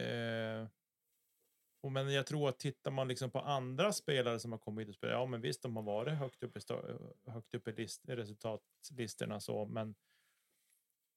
[0.00, 0.68] Eh,
[1.82, 4.94] och men jag tror att tittar man liksom på andra spelare som har kommit och
[4.94, 6.60] spelat, ja men visst de har varit högt upp i,
[7.26, 9.94] högt upp i list, resultatlistorna så, men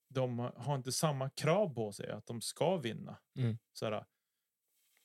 [0.08, 3.18] de har inte samma krav på sig att de ska vinna.
[3.36, 3.58] Mm.
[3.72, 4.06] Så här,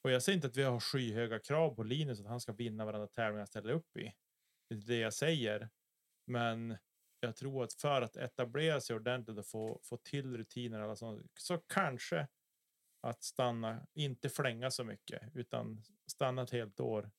[0.01, 2.85] och jag säger inte att vi har skyhöga krav på Linus att han ska vinna
[2.85, 4.13] varenda tävling han ställer upp i.
[4.69, 5.69] Det det jag säger.
[6.27, 6.77] Men
[7.19, 11.31] jag tror att för att etablera sig ordentligt och få, få till rutiner alla sånt,
[11.39, 12.27] så kanske
[13.01, 17.11] att stanna, inte flänga så mycket, utan stanna ett helt år.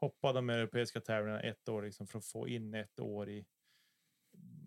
[0.00, 3.46] Hoppa de europeiska tävlingarna ett år liksom för att få in ett år i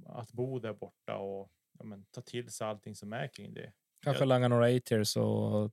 [0.05, 3.73] att bo där borta och ja, men, ta till sig allting som är kring det.
[4.03, 5.71] Kanske langa några A-tiers och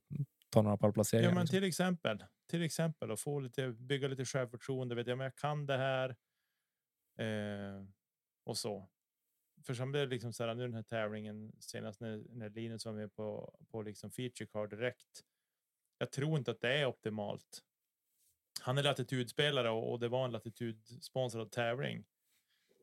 [0.49, 1.29] ta några pallplaceringar.
[1.29, 1.55] Ja, men liksom.
[1.55, 4.95] till exempel, till exempel och få lite, bygga lite självförtroende.
[4.95, 6.15] Vet jag, men jag kan det här.
[7.19, 7.85] Eh,
[8.43, 8.89] och så.
[9.63, 12.85] För som det är liksom så här, nu den här tävlingen senast när, när Linus
[12.85, 15.25] var med på, på liksom feature card direkt.
[15.97, 17.63] Jag tror inte att det är optimalt.
[18.61, 22.05] Han är latitudspelare och, och det var en latitudsponsrad tävling.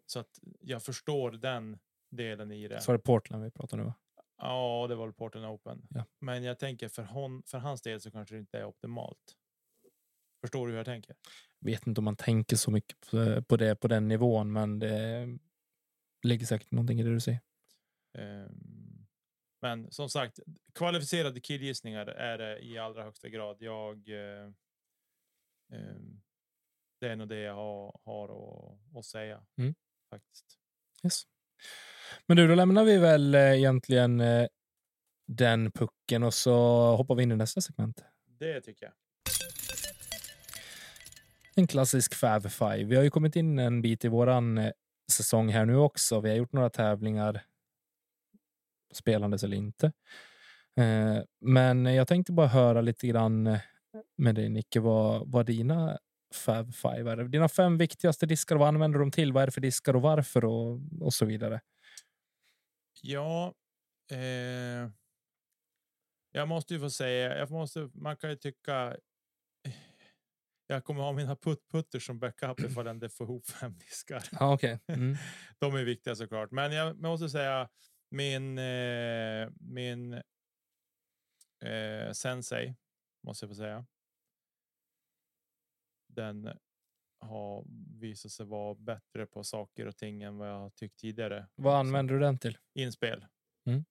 [0.07, 1.79] Så att jag förstår den
[2.11, 2.81] delen i det.
[2.81, 3.95] Så är det Portland vi pratar nu va?
[4.37, 5.87] Ja, det var väl Portland Open.
[5.91, 6.05] Ja.
[6.19, 9.37] Men jag tänker för, hon, för hans del så kanske det inte är optimalt.
[10.47, 11.17] Förstår du hur jag tänker?
[11.61, 15.29] Vet inte om man tänker så mycket på- på det på den nivån, men det
[16.27, 17.41] ligger säkert någonting i det du säger.
[18.19, 19.07] Ehm,
[19.63, 20.39] men som sagt,
[20.75, 23.57] kvalificerade killgissningar är det i allra högsta grad.
[23.61, 24.09] Jag.
[24.09, 24.53] Eh,
[25.73, 26.23] ehm,
[27.01, 29.75] det är nog det jag har, har att, att säga Mm.
[30.11, 30.59] faktiskt.
[31.05, 31.23] Yes.
[32.27, 34.47] Men du, då lämnar vi väl eh, egentligen eh,
[35.29, 36.55] den pucken och så
[36.97, 38.05] hoppar vi in i nästa segment.
[38.25, 38.95] Det tycker jag.
[41.59, 42.85] En klassisk Fab Five.
[42.85, 44.73] Vi har ju kommit in en bit i våran eh,
[45.13, 46.21] säsong här nu också.
[46.21, 47.43] Vi har gjort några tävlingar,
[48.93, 49.87] spelandes eller inte.
[50.77, 53.61] Eh, men jag tänkte bara höra lite grann eh,
[54.17, 55.99] med dig, Nicke, vad, vad dina
[56.35, 57.25] Fab Five är.
[57.25, 59.33] Dina fem viktigaste diskar, vad använder de till?
[59.33, 61.61] Vad är det för diskar och varför och, och så vidare?
[63.03, 63.55] Ja,
[64.11, 64.91] eh,
[66.33, 68.97] jag måste ju få säga, jag måste, man kan ju tycka.
[70.67, 74.23] Jag kommer ha mina puttputter som backup ifall den får ihop fem diskar.
[74.33, 74.81] Ja, okej.
[74.87, 75.17] Mm.
[75.59, 77.69] De är viktiga såklart, men jag måste säga
[78.11, 80.13] min eh, min
[81.63, 82.77] eh, sensei
[83.27, 83.87] måste jag få säga.
[86.09, 86.59] Den
[87.21, 87.65] har
[88.01, 91.49] visat sig vara bättre på saker och ting än vad jag har tyckt tidigare.
[91.55, 92.59] Vad använder du den till?
[92.75, 93.27] inspel.
[93.67, 93.85] Mm.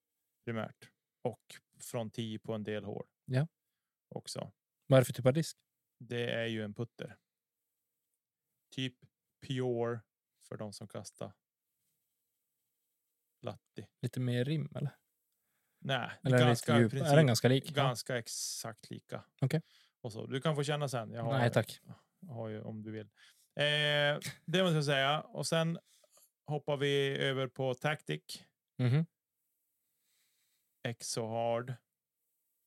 [0.45, 0.89] Primärt.
[1.21, 1.41] Och
[1.79, 3.07] från 10 på en del hål.
[3.25, 3.47] Ja.
[4.09, 4.51] Också.
[4.87, 5.57] Vad är det för typ av disk?
[6.07, 7.17] Det är ju en putter.
[8.75, 8.95] Typ
[9.47, 9.99] pure
[10.47, 11.33] för de som kastar.
[13.41, 13.87] Latti.
[14.01, 14.97] Lite mer rim eller?
[15.79, 16.93] Nej, Eller är ganska, djup?
[16.93, 17.63] Är princip den ganska lik?
[17.67, 17.73] Ja.
[17.83, 19.25] ganska exakt lika.
[19.41, 19.61] Okej.
[20.01, 20.25] Och så.
[20.25, 21.11] Du kan få känna sen.
[21.11, 21.81] Jag har, Nej, tack.
[22.27, 23.05] har ju om du vill.
[23.55, 25.21] Eh, det måste jag säga.
[25.21, 25.79] Och sen
[26.45, 28.43] hoppar vi över på Tactic.
[28.77, 29.05] Mhm.
[30.83, 31.73] Exo hard.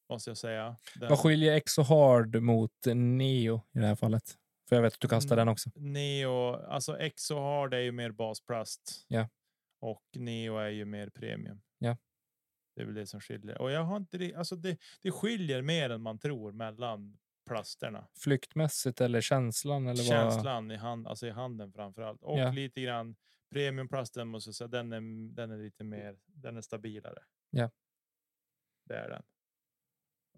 [0.08, 0.76] Måste jag säga.
[0.94, 4.38] Den, Vad skiljer Exo Hard mot Neo i det här fallet?
[4.68, 5.46] För jag vet att du kastar Mm.
[5.46, 5.70] den också.
[5.74, 9.04] Neo, alltså Exo hard är ju mer basplast.
[9.08, 9.28] Ja.
[9.80, 11.60] Och Neo är ju mer premium.
[11.78, 11.96] Ja.
[12.76, 13.60] Det är väl det som skiljer.
[13.60, 18.08] Och jag har inte det, alltså det, det skiljer mer än man tror mellan plasterna.
[18.18, 19.82] Flyktmässigt eller känslan?
[19.86, 20.32] Eller vad?
[20.32, 22.22] Känslan i, hand, alltså i handen framför allt.
[22.22, 22.50] Och Ja.
[22.52, 23.16] lite grann
[23.52, 25.00] premiumplasten måste jag säga, den är,
[25.34, 27.18] den är lite mer, den är stabilare.
[27.50, 27.70] Ja.
[28.84, 29.22] Det är den.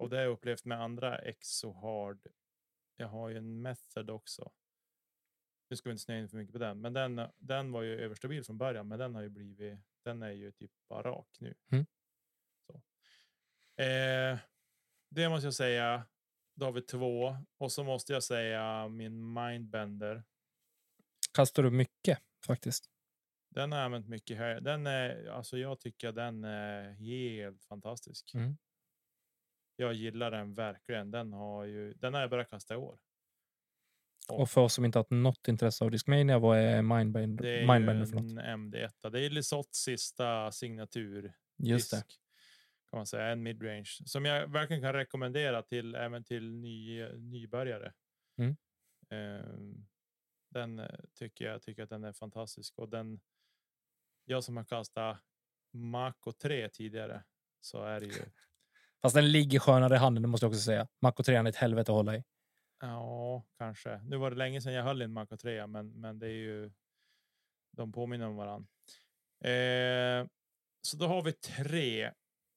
[0.00, 2.26] Och det har jag upplevt med andra Exo Hard.
[2.96, 4.52] Jag har ju en Method också.
[5.70, 8.00] Nu ska vi inte snöa in för mycket på den, men den, den var ju
[8.00, 11.54] överstabil från början, men den har ju blivit Den är ju typ bara rak nu.
[11.72, 11.86] Mm.
[12.66, 12.82] Så.
[13.82, 14.38] Eh,
[15.10, 16.06] det måste jag säga.
[16.54, 20.24] Då har vi två och så måste jag säga min mindbender.
[21.32, 22.90] Kastar du mycket faktiskt?
[23.48, 24.60] Den har jag använt mycket här.
[24.60, 25.58] Den är alltså.
[25.58, 28.34] Jag tycker den är helt fantastisk.
[28.34, 28.56] Mm.
[29.80, 31.10] Jag gillar den verkligen.
[31.10, 31.92] Den har ju.
[31.94, 32.98] Den har jag börjat kasta i år.
[34.28, 37.66] Och för oss som inte har något intresse av Discmania, vad är Mindbender, Det är
[37.66, 38.44] Mindbender ju för något?
[38.44, 39.10] en MD1.
[39.10, 41.32] Det är Lisotts sista signatur.
[41.56, 41.96] Just det.
[42.90, 47.92] Kan man säga en midrange som jag verkligen kan rekommendera till även till ny, nybörjare.
[48.38, 48.56] Mm.
[49.10, 49.86] Ehm,
[50.50, 53.20] den eh, tycker jag tycker att den är fantastisk och den.
[54.24, 55.18] Jag som har kastat
[55.72, 57.24] Mako 3 tidigare
[57.60, 58.22] så är det ju.
[59.02, 60.88] Fast den ligger skönare i handen, det måste jag också säga.
[61.02, 62.24] Mako 3 är ett helvete att hålla i.
[62.80, 63.98] Ja, kanske.
[63.98, 66.30] Nu var det länge sedan jag höll i en Mako 3, men, men det är
[66.30, 66.70] ju.
[67.76, 68.68] De påminner om varandra.
[69.44, 70.26] Eh,
[70.82, 72.12] så då har vi tre.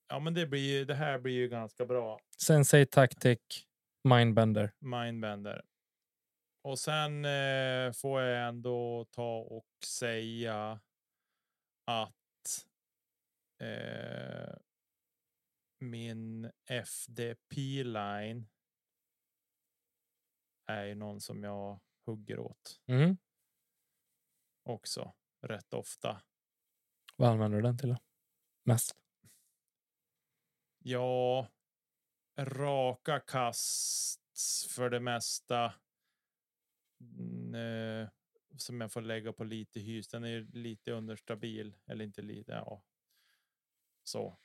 [0.08, 0.86] Ja, men det blir ju.
[0.86, 2.20] Det här blir ju ganska bra.
[2.38, 3.40] Sensei Tactic
[4.04, 4.72] Mindbender.
[4.80, 5.62] Mindbender.
[6.64, 10.80] Och sen eh, får jag ändå ta och säga
[11.86, 12.66] att
[13.62, 14.56] eh,
[15.84, 18.50] min FDP line.
[20.66, 23.18] Är ju någon som jag hugger åt Mm.
[24.64, 26.22] också rätt ofta.
[27.16, 27.90] Vad använder du den till?
[27.90, 27.98] Då?
[28.64, 28.96] Mest?
[30.80, 31.48] Ja,
[32.40, 34.22] raka kast
[34.70, 35.74] för det mesta.
[37.02, 38.10] Mm, eh,
[38.58, 40.08] som jag får lägga på lite hys.
[40.08, 42.52] Den är ju lite understabil eller inte lite.
[42.52, 42.84] Ja.
[44.04, 44.40] Så.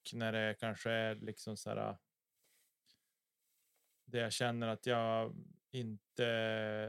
[0.00, 1.98] Och när det kanske är liksom så här.
[4.04, 5.36] Det jag känner att jag
[5.70, 6.24] inte.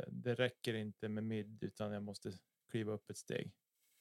[0.07, 2.33] Det räcker inte med mid utan jag måste
[2.69, 3.53] kliva upp ett steg.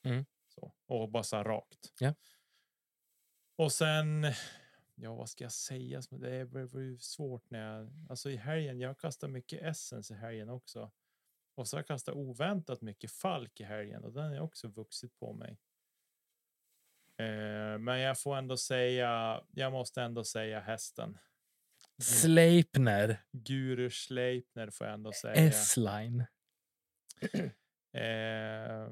[0.02, 0.24] Mm.
[0.48, 1.92] Så och bara så här rakt.
[2.00, 2.14] Ja.
[3.56, 4.26] Och sen.
[4.94, 6.02] Ja, vad ska jag säga?
[6.10, 8.80] Det är svårt när jag alltså i helgen.
[8.80, 10.90] Jag kastar mycket essence i helgen också.
[11.54, 15.16] Och så har jag kastat oväntat mycket falk i helgen och den är också vuxit
[15.16, 15.58] på mig.
[17.20, 19.40] Eh, men jag får ändå säga.
[19.50, 21.18] Jag måste ändå säga hästen.
[22.02, 23.22] Sleipner.
[23.32, 25.34] Guru Sleipner får jag ändå säga.
[25.34, 26.24] S-line.
[27.92, 28.88] Eh,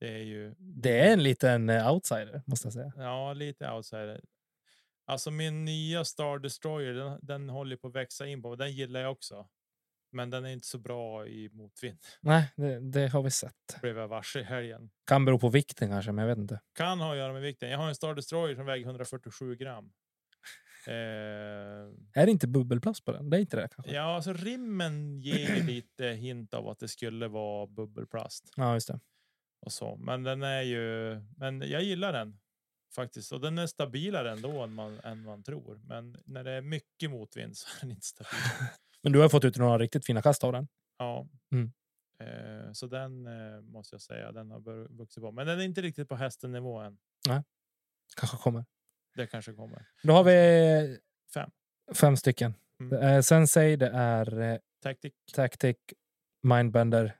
[0.00, 2.92] det är ju Det är en liten eh, outsider, måste jag säga.
[2.96, 4.20] ja, lite outsider.
[5.04, 8.56] Alltså min nya Star Destroyer, den, den håller på att växa in på.
[8.56, 9.48] Den gillar jag också.
[10.12, 11.98] Men den är inte så bra i motvind.
[12.20, 13.80] Nej, det, det har vi sett.
[13.82, 14.90] Blev jag varse i helgen.
[15.06, 16.60] Kan bero på vikten kanske, men jag vet inte.
[16.74, 17.70] Kan ha att göra med vikten.
[17.70, 19.92] Jag har en Star Destroyer som väger 147 gram.
[20.86, 20.92] Eh,
[22.22, 23.30] Är det inte bubbelplast på den?
[23.30, 23.92] Det är inte det kanske?
[23.94, 28.52] ja, alltså rimmen ger lite hint av att det skulle vara bubbelplast.
[28.56, 29.00] Ja, just det.
[29.60, 29.96] och så.
[29.96, 32.38] Men den är ju, men jag gillar den
[32.94, 35.80] faktiskt och den är stabilare ändå än man, än man tror.
[35.84, 38.30] Men när det är mycket motvind så är den inte stabil.
[39.02, 40.68] Men du har fått ut några riktigt fina kast av den.
[40.98, 41.72] Ja, Mm.
[42.20, 44.32] eh, så den eh, måste jag säga.
[44.32, 46.98] Den har vuxit på, men den är inte riktigt på hästen nivå än.
[48.16, 48.64] Kanske kommer.
[49.14, 49.86] Det kanske kommer.
[50.02, 50.98] Då har vi
[51.34, 51.50] Fem.
[51.94, 52.54] fem stycken.
[52.80, 52.90] Mm.
[52.90, 55.12] Det är Sensei, det är eh, Tactic.
[55.34, 55.76] Tactic,
[56.42, 57.16] Mindbender,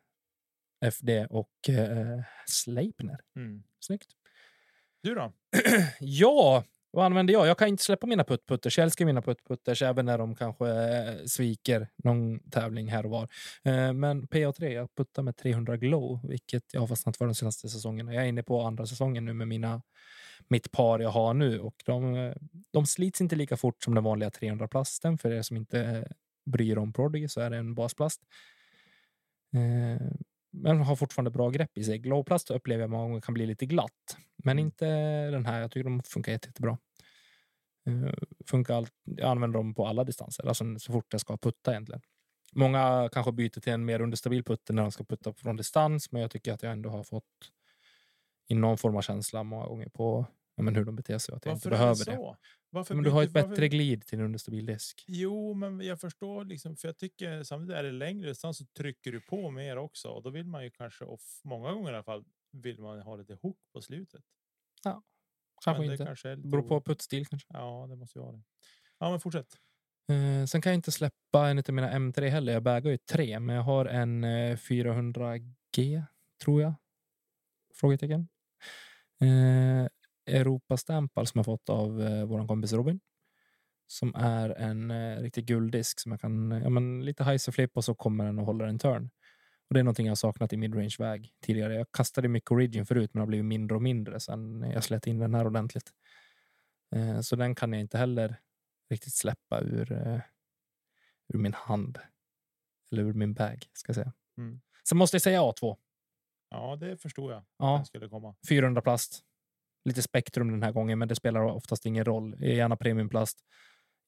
[0.85, 3.21] FD och eh, Sleipner.
[3.37, 3.63] Mm.
[3.81, 4.09] Snyggt.
[5.03, 5.33] Du då?
[6.01, 7.47] Ja, vad använder jag?
[7.47, 8.79] Jag kan inte släppa mina puttputters.
[8.79, 13.29] Jag älskar mina puttputters även när de kanske eh, sviker någon tävling här och var.
[13.65, 17.69] Eh, men PA3, jag puttar med 300 glow, vilket jag har fastnat för de senaste
[17.69, 18.15] säsongerna.
[18.15, 19.83] Jag är inne på andra säsongen nu med mina,
[20.49, 22.33] mitt par jag har nu och de,
[22.71, 25.19] de slits inte lika fort som den vanliga 300 plasten.
[25.19, 26.03] För er som inte eh,
[26.45, 28.21] bryr bryr om Prodigy så är det en basplast.
[30.53, 31.99] Men har fortfarande bra grepp i sig.
[31.99, 34.65] Glowplast upplever jag många gånger kan bli lite glatt, men Mm.
[34.67, 34.87] inte
[35.31, 35.61] den här.
[35.61, 36.79] Jag tycker de funkar jätte- jättebra.
[37.89, 38.13] Uh,
[38.47, 42.03] funkar allt, jag använder dem på alla distanser, alltså så fort jag ska putta egentligen.
[42.53, 46.23] Många kanske byter till en mer understabil putte när de ska putta från distans, men
[46.23, 47.25] jag tycker att jag ändå har fått
[48.49, 51.37] in någon form av känsla många gånger på ja, men hur de beter sig och
[51.37, 52.37] att jag inte Varför behöver det det.
[52.71, 55.05] Varför Men du har ett bättre varför- glid till en understabil disk.
[55.07, 59.13] Jo, men jag förstår liksom, för jag tycker samtidigt är det längre distans så trycker
[59.13, 62.05] du på mer också och då vill man ju kanske off, många gånger i alla
[62.05, 64.25] fall vill man ha lite hook på slutet.
[65.65, 66.05] Kanske men det inte.
[66.07, 67.49] kanske är lite Beror på puttstil kanske.
[67.53, 68.43] Ja, det måste ju vara det.
[68.99, 69.57] Ja, men fortsätt.
[70.09, 72.53] Eh, sen kan jag inte släppa en av mina M3 heller.
[72.53, 76.03] Jag bagar ju tre, men jag har en eh, 400G,
[76.45, 76.75] tror jag.
[77.75, 78.29] Frågetecken.
[79.21, 79.89] Eh,
[80.27, 83.01] Europa Stampal som jag fått av eh, vår kompis Robin.
[83.87, 87.85] Som är en eh, riktig gulddisk som jag kan, ja men lite heiser flip och
[87.85, 89.11] så kommer den och håller en turn.
[89.69, 91.75] Och det är någonting jag saknat i midrange-väg tidigare.
[91.75, 95.19] Jag kastade mycket origin förut, men har blivit mindre och mindre sen jag slet in
[95.19, 95.93] den här ordentligt.
[96.95, 98.37] Eh, så den kan jag inte heller
[98.91, 100.21] riktigt släppa ur, eh,
[101.29, 101.99] ur min hand.
[102.93, 104.13] Eller ur min bag, ska jag säga.
[104.39, 104.61] Mm.
[104.89, 105.77] Sen måste jag säga A2.
[106.51, 107.45] Ja, det förstod jag.
[107.59, 107.77] Ja.
[107.77, 108.35] Den skulle komma.
[108.49, 109.25] 400 plast.
[109.85, 112.37] Lite spektrum den här gången, men det spelar oftast ingen roll.
[112.41, 113.39] Gärna premiumplast.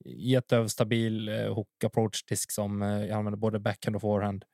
[0.05, 4.45] Jätteöverstabil eh, hook approach disk som eh, jag använder både backhand och forehand.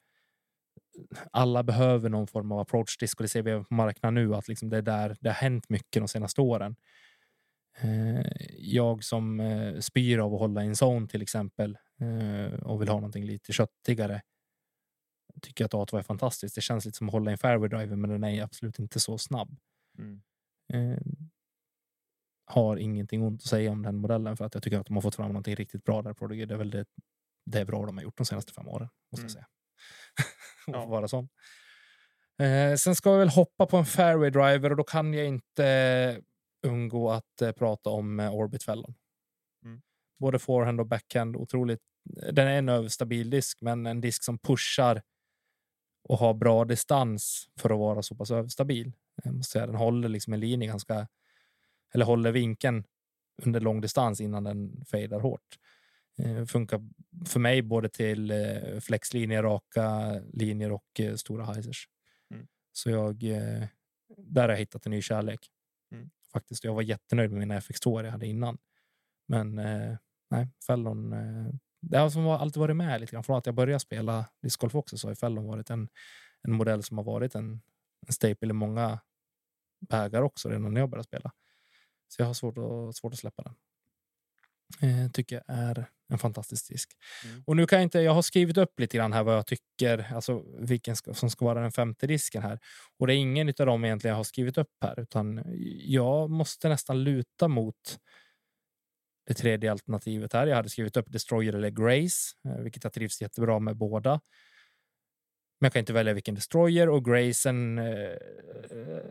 [1.33, 4.49] Alla behöver någon form av approach disk och det ser vi på marknaden nu att
[4.49, 6.77] liksom det är där det har hänt mycket de senaste åren.
[7.81, 8.27] Eh,
[8.59, 9.43] jag som
[9.81, 11.79] spyr av att hålla i en zone till exempel
[12.63, 14.23] och vill ha någonting lite köttigare
[15.43, 16.55] tycker att A2 är fantastiskt.
[16.55, 19.01] Det känns lite som att hålla i en fairway driver, men den är absolut inte
[19.01, 19.57] så snabb.
[19.99, 20.23] Mm.
[20.73, 20.99] Eh,
[22.45, 25.03] har ingenting ont att säga om den modellen för att jag tycker att de har
[25.03, 26.15] fått fram någonting riktigt bra där.
[26.15, 26.47] Prodigy.
[26.47, 26.85] Det är väl det,
[27.47, 29.27] det är bra de har gjort de senaste fem åren, måste Mm.
[29.27, 29.47] jag säga.
[30.67, 30.73] Ja.
[30.73, 30.87] ja.
[30.87, 31.29] vara sån.
[32.41, 36.21] Eh, sen ska vi väl hoppa på en fairway driver och då kan jag inte
[36.67, 38.95] undgå att eh, prata om eh, orbitfällon.
[39.65, 39.83] Mm.
[40.19, 41.37] Både forehand och backhand.
[41.37, 41.81] Otroligt.
[42.33, 45.03] Den är en överstabil disk, men en disk som pushar
[46.09, 48.93] och har bra distans för att vara så pass överstabil.
[49.25, 51.09] Jag måste säga, den håller liksom en linje ganska,
[51.95, 52.85] eller håller vinkeln
[53.43, 55.59] under lång distans innan den fejdar hårt.
[56.19, 56.81] Eh, funkar
[57.27, 61.89] för mig både till eh, flexlinjer, raka linjer och eh, stora hyzers.
[62.35, 62.47] Mm.
[62.73, 63.67] Så jag, eh,
[64.17, 65.51] där har jag hittat en ny kärlek.
[65.93, 66.11] Mm.
[66.33, 68.59] Faktiskt, jag var jättenöjd med mina FX2 jag hade innan.
[69.29, 69.97] Men eh,
[70.31, 71.13] nej, Fellon.
[71.13, 73.25] Eh, det har som alltid varit med lite grann.
[73.25, 75.89] Från att jag började spela discgolf också så har Fellon varit en,
[76.43, 77.61] en modell som har varit en,
[78.07, 79.01] en staple i många
[79.81, 81.33] bägar också redan när jag började spela.
[82.09, 83.55] Så jag har svårt att, svårt att släppa den.
[84.83, 86.91] Eh, tycker jag är en fantastisk disk.
[87.25, 87.43] Mm.
[87.47, 90.15] Och nu kan jag inte, jag har skrivit upp lite grann här vad jag tycker,
[90.15, 92.59] alltså vilken ska, som ska vara den femte disken här.
[92.99, 95.43] Och det är ingen av dem egentligen jag har skrivit upp här, utan
[95.85, 97.99] jag måste nästan luta mot
[99.27, 100.47] det tredje alternativet här.
[100.47, 104.21] Jag hade skrivit upp Destroyer eller Grace, eh, vilket jag trivs jättebra med båda.
[105.61, 108.17] Men jag kan inte välja vilken Destroyer och Grayson eh,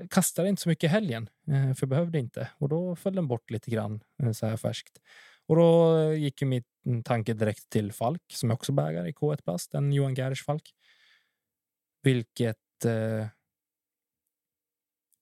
[0.09, 2.49] kastade inte så mycket i helgen, eh, för jag behövde inte.
[2.57, 4.97] Och då föll den bort lite grann eh, så här färskt.
[5.47, 9.11] Och då gick ju min mm, tanke direkt till Falk som jag också bägar i
[9.11, 10.73] K1 Plast, en Johan Gers Falk.
[12.03, 13.27] Vilket eh,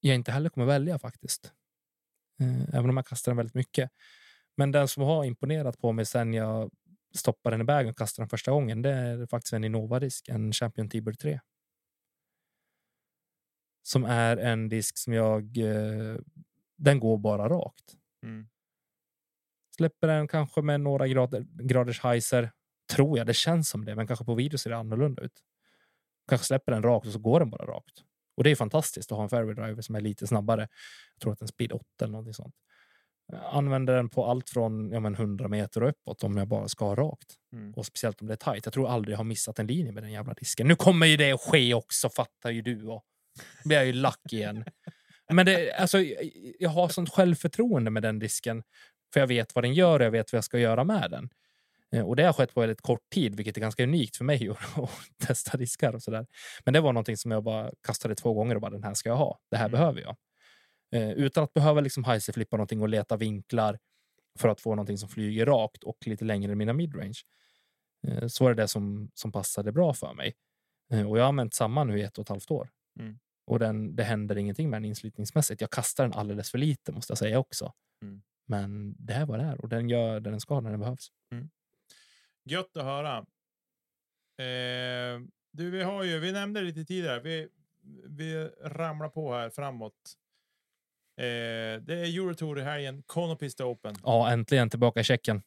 [0.00, 1.52] jag inte heller kommer välja faktiskt.
[2.40, 3.90] Eh, även om jag kastar den väldigt mycket.
[4.56, 6.70] Men den som har imponerat på mig sen jag
[7.14, 10.52] stoppade den i bagen och kastade den första gången, det är faktiskt en Innova-disk, en
[10.52, 11.40] Champion T-Bird 3.
[13.82, 15.58] Som är en disk som jag...
[15.58, 16.16] Eh,
[16.76, 17.96] den går bara rakt.
[18.22, 18.48] Mm.
[19.76, 22.52] Släpper den kanske med några grader, graders heiser.
[22.92, 25.42] Tror jag, det känns som det, men kanske på video ser det annorlunda ut.
[26.28, 28.04] Kanske släpper den rakt och så går den bara rakt.
[28.36, 30.60] Och det är fantastiskt att ha en fairway driver som är lite snabbare.
[31.14, 32.54] Jag tror att den speed 8 eller någonting sånt.
[33.52, 36.84] Använder den på allt från ja, men 100 meter och uppåt om jag bara ska
[36.84, 37.34] ha rakt.
[37.52, 37.74] Mm.
[37.74, 38.66] Och speciellt om det är tajt.
[38.66, 40.68] Jag tror aldrig jag har missat en linje med den jävla disken.
[40.68, 42.82] Nu kommer ju det att ske också, fattar ju du.
[42.86, 43.04] Och
[43.64, 44.64] blir jag ju lack igen.
[45.32, 45.98] Men det, alltså,
[46.58, 48.62] jag- har sånt självförtroende med den disken.
[49.12, 51.28] För jag vet vad den gör och jag vet vad jag ska göra med den.
[51.92, 54.48] Eh, Och det har skett på väldigt kort tid, vilket är ganska unikt för mig
[54.50, 54.90] att att
[55.26, 56.26] testa diskar och sådär.
[56.64, 59.08] Men det var någonting som jag bara kastade två gånger och bara den här ska
[59.08, 59.38] jag ha.
[59.50, 59.72] Det här Mm.
[59.80, 60.16] behöver jag.
[60.90, 63.78] Eh, utan att behöva liksom flippa någonting och leta vinklar
[64.38, 67.18] för att få någonting som flyger rakt och lite längre än mina midrange.
[68.06, 70.34] Eh, så var det det som, som passade bra för mig.
[70.92, 72.70] Eh, och jag har använt samma nu i ett och ett halvt år.
[73.00, 73.18] Mm.
[73.46, 75.60] Och den, det händer ingenting med den inslitningsmässigt.
[75.60, 77.72] Jag kastar den alldeles för lite måste jag säga också.
[78.02, 78.22] Mm.
[78.46, 81.08] Men det här var det är och den gör det den ska när den behövs.
[82.44, 83.18] Gött att höra.
[84.38, 85.20] Eh,
[85.52, 87.48] du, vi har ju, vi nämnde lite tidigare, vi,
[88.08, 90.14] vi ramlar på här framåt.
[91.18, 93.94] Eh, det är Eurotour i helgen, Konopista Open.
[94.04, 95.42] Ja, äntligen tillbaka i Tjeckien.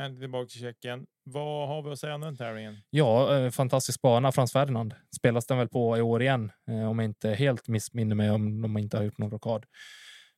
[0.00, 1.06] Äntligen tillbaka till Tjeckien.
[1.24, 2.76] Vad har vi att säga om den tävlingen?
[2.90, 4.32] Ja, eh, fantastisk bana.
[4.32, 4.94] Frans Ferdinand.
[5.16, 8.62] Spelas den väl på i år igen, eh, om jag inte helt missminner mig om
[8.62, 9.66] de inte har gjort någon rockad.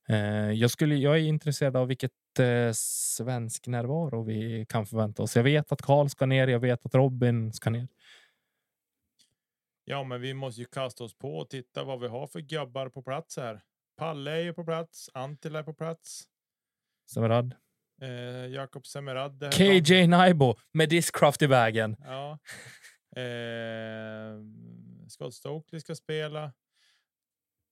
[0.08, 5.36] Eh, jag, skulle, jag är intresserad av vilket eh, svensk närvaro vi kan förvänta oss.
[5.36, 7.88] Jag vet att Karl ska ner, jag vet att Robin ska ner.
[9.84, 12.88] Ja, men vi måste ju kasta oss på och titta vad vi har för gubbar
[12.88, 13.60] på plats här.
[13.96, 16.28] Palle är ju på plats, Antila är på plats,
[17.10, 17.54] Severad.
[18.02, 18.08] eh,
[18.46, 19.52] Jakob Semerad.
[19.54, 21.96] KJ Naibo med Discraft i vägen.
[22.00, 22.38] Ja.
[23.20, 24.40] Eh,
[25.08, 26.52] Scott Stokely ska spela.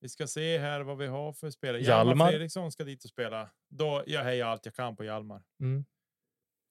[0.01, 1.83] Vi ska se här vad vi har för spelare.
[1.83, 2.29] Hjalmar Hjalmar.
[2.31, 3.51] Fredriksson ska dit och spela.
[3.68, 5.43] Då jag hejar allt jag kan på Hjalmar.
[5.61, 5.85] Mm.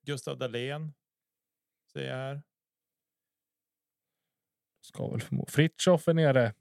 [0.06, 0.94] Gustav Dahlén
[1.94, 2.42] ser jag här.
[4.82, 6.54] Ska väl förmo- Fritiof är nere.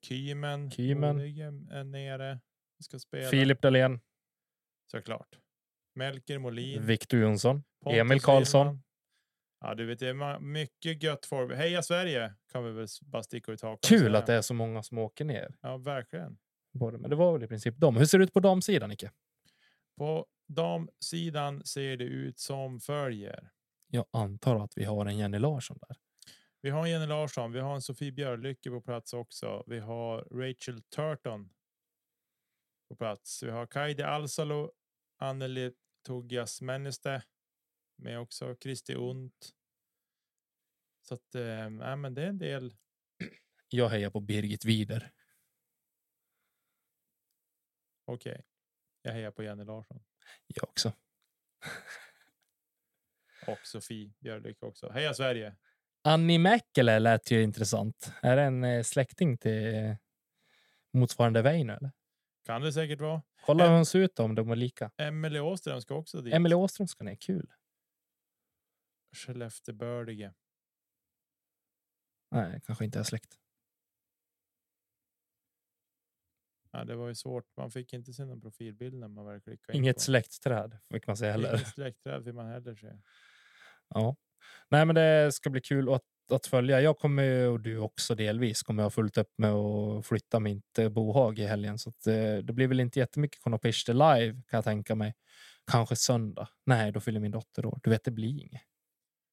[0.00, 1.16] Kymen, Kymen.
[1.16, 2.40] Årligen är nere.
[2.80, 3.28] Ska spela.
[3.28, 4.00] Filip Dahlén.
[4.90, 5.38] Såklart.
[5.94, 6.86] Melker Molin.
[6.86, 7.62] Victor Jonsson.
[7.84, 8.82] Pontus Emil Karlsson.
[9.60, 11.52] Ja, du vet, det är mycket gött folk.
[11.52, 14.82] Heja Sverige kan vi väl bara sticka ut hakan Kul att det är så många
[14.82, 15.56] som åker ner.
[15.60, 16.38] Ja, verkligen.
[16.72, 17.96] Både, men det var väl i princip dem.
[17.96, 19.10] Hur ser det ut på damsidan, Nicke?
[19.98, 23.50] På damsidan ser det ut som följer.
[23.86, 25.96] Jag antar att vi har en Jenny Larsson där.
[26.64, 29.64] Vi har Jenny Larsson, vi har en Sofie Björlycke på plats också.
[29.66, 31.54] Vi har Rachel Turton
[32.88, 33.42] på plats.
[33.42, 34.72] Vi har Kaidi Alsalo,
[35.16, 37.22] Anneli Togias Männeste
[37.96, 39.54] med också, Kristi Unt.
[41.02, 42.76] Så att, eh, nej, men det är en del.
[43.68, 45.12] Jag hejar på Birgit Wider.
[48.04, 48.44] Okej,
[49.02, 50.04] jag hejar på Jenny Larsson
[50.46, 50.92] Jag också.
[53.46, 54.90] och Sofie Björlycke också.
[54.90, 55.56] Heja Sverige!
[56.06, 58.12] Annie Mäkelä lät ju intressant.
[58.22, 59.96] Är det en eh, släkting till eh,
[60.92, 61.76] motsvarande Väinö?
[61.76, 61.92] Eller?
[62.46, 63.22] Kan det säkert vara.
[63.46, 64.90] Kolla hur hon ser ut om de är lika.
[64.96, 66.34] Emelie Åström ska också dit.
[66.34, 67.14] Emelie Åström ska ner.
[67.16, 67.50] Kul.
[69.16, 70.34] Skellefteåbördige.
[72.30, 73.38] Nej, kanske inte är släkt.
[76.70, 77.56] Ja, det var ju svårt.
[77.56, 80.02] Man fick inte se någon profilbild när man väl klickade in Inget på.
[80.02, 81.54] släktträd fick man säga heller.
[81.56, 82.92] Inget släktträd vill man heller se.
[83.88, 84.16] Ja.
[84.70, 86.80] Nej, men det ska bli kul att, att följa.
[86.80, 90.88] Jag kommer och du också delvis kommer jag fullt upp med att flytta mitt eh,
[90.88, 91.78] bohag i helgen.
[91.78, 95.14] Så att, eh, det blir väl inte jättemycket Konopiste live kan jag tänka mig.
[95.70, 96.48] Kanske söndag.
[96.66, 97.78] Nej, då fyller min dotter år.
[97.82, 98.62] Du vet, det blir inget.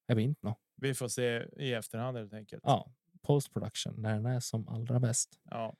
[0.07, 0.57] Det blir inte något.
[0.81, 2.61] Vi får se i efterhand helt enkelt.
[2.65, 2.91] Ja,
[3.27, 5.29] post production när den är som allra bäst.
[5.49, 5.75] Ja.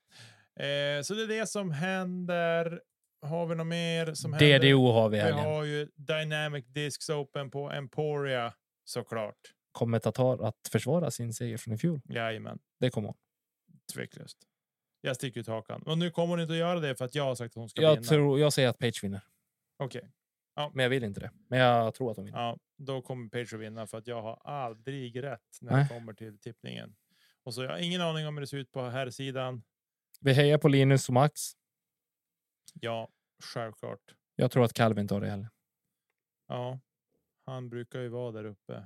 [0.60, 2.82] Eh, så det är det som händer.
[3.26, 4.60] Har vi något mer som händer?
[4.60, 5.40] DDO har vi Vi helgen.
[5.46, 8.54] har ju Dynamic Discs Open på Emporia
[8.84, 9.54] såklart.
[9.72, 12.02] Kommer Tatar att försvara sin seger från i fjol?
[12.10, 13.18] Jajamän, Det kommer hon.
[13.94, 14.38] tveklöst.
[15.02, 15.82] Jag sticker ut hakan.
[15.82, 17.70] Och nu kommer hon inte att göra det för att jag har sagt att hon
[17.70, 18.08] ska Jag, vinna.
[18.08, 19.22] tror, jag säger att Page vinner,
[19.78, 20.12] Okej,
[20.74, 21.32] men jag vill inte det.
[21.48, 22.40] Men jag tror att hon vinner.
[22.40, 25.84] ja, då kommer Page att vinna för att jag har aldrig rätt när Nej.
[25.84, 26.96] det kommer till tippningen.
[27.44, 29.64] Och så jag har ingen aning om hur det ser ut på här sidan.
[30.20, 31.42] Vi hejar på Linus och Max.
[32.74, 33.10] Ja,
[33.44, 34.16] självklart.
[34.36, 35.50] Jag tror att Calvin tar det heller.
[36.48, 36.80] Ja,
[37.46, 38.86] han brukar ju vara där uppe.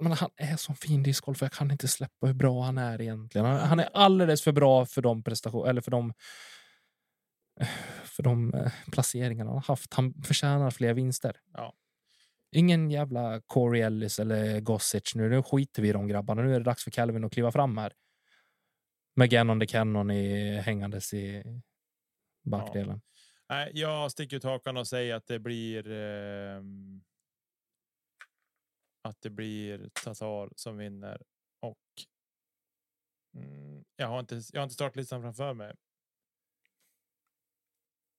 [0.00, 1.42] Men han är så fin discgolf.
[1.42, 3.46] Jag kan inte släppa hur bra han är egentligen.
[3.46, 6.12] Han, han är alldeles för bra för de prestation eller för de
[8.04, 9.94] för de eh, placeringarna han har haft.
[9.94, 11.36] Han förtjänar fler vinster.
[11.52, 11.74] Ja.
[12.52, 15.28] Ingen jävla Corey Ellis eller Gossage nu.
[15.28, 16.42] Nu skiter vi i de grabbarna.
[16.42, 17.92] Nu är det dags för Calvin att kliva fram här.
[19.16, 21.42] Med Gannon the Cannon i, hängandes i
[22.42, 23.00] backdelen.
[23.48, 25.90] Nej, jag sticker ut hakan och säger att det blir.
[25.90, 27.02] ehm,
[29.02, 31.22] att det blir Tatar som vinner
[31.60, 31.78] och.
[33.34, 34.42] Mm, jag har inte.
[34.52, 35.76] Jag har inte startlistan framför mig.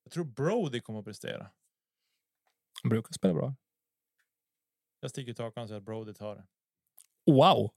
[0.03, 1.51] Jag tror Brody kommer att prestera.
[2.84, 3.55] Han brukar spela bra.
[4.99, 6.47] Jag sticker ut hakan säger att Brody tar det.
[7.32, 7.71] Wow!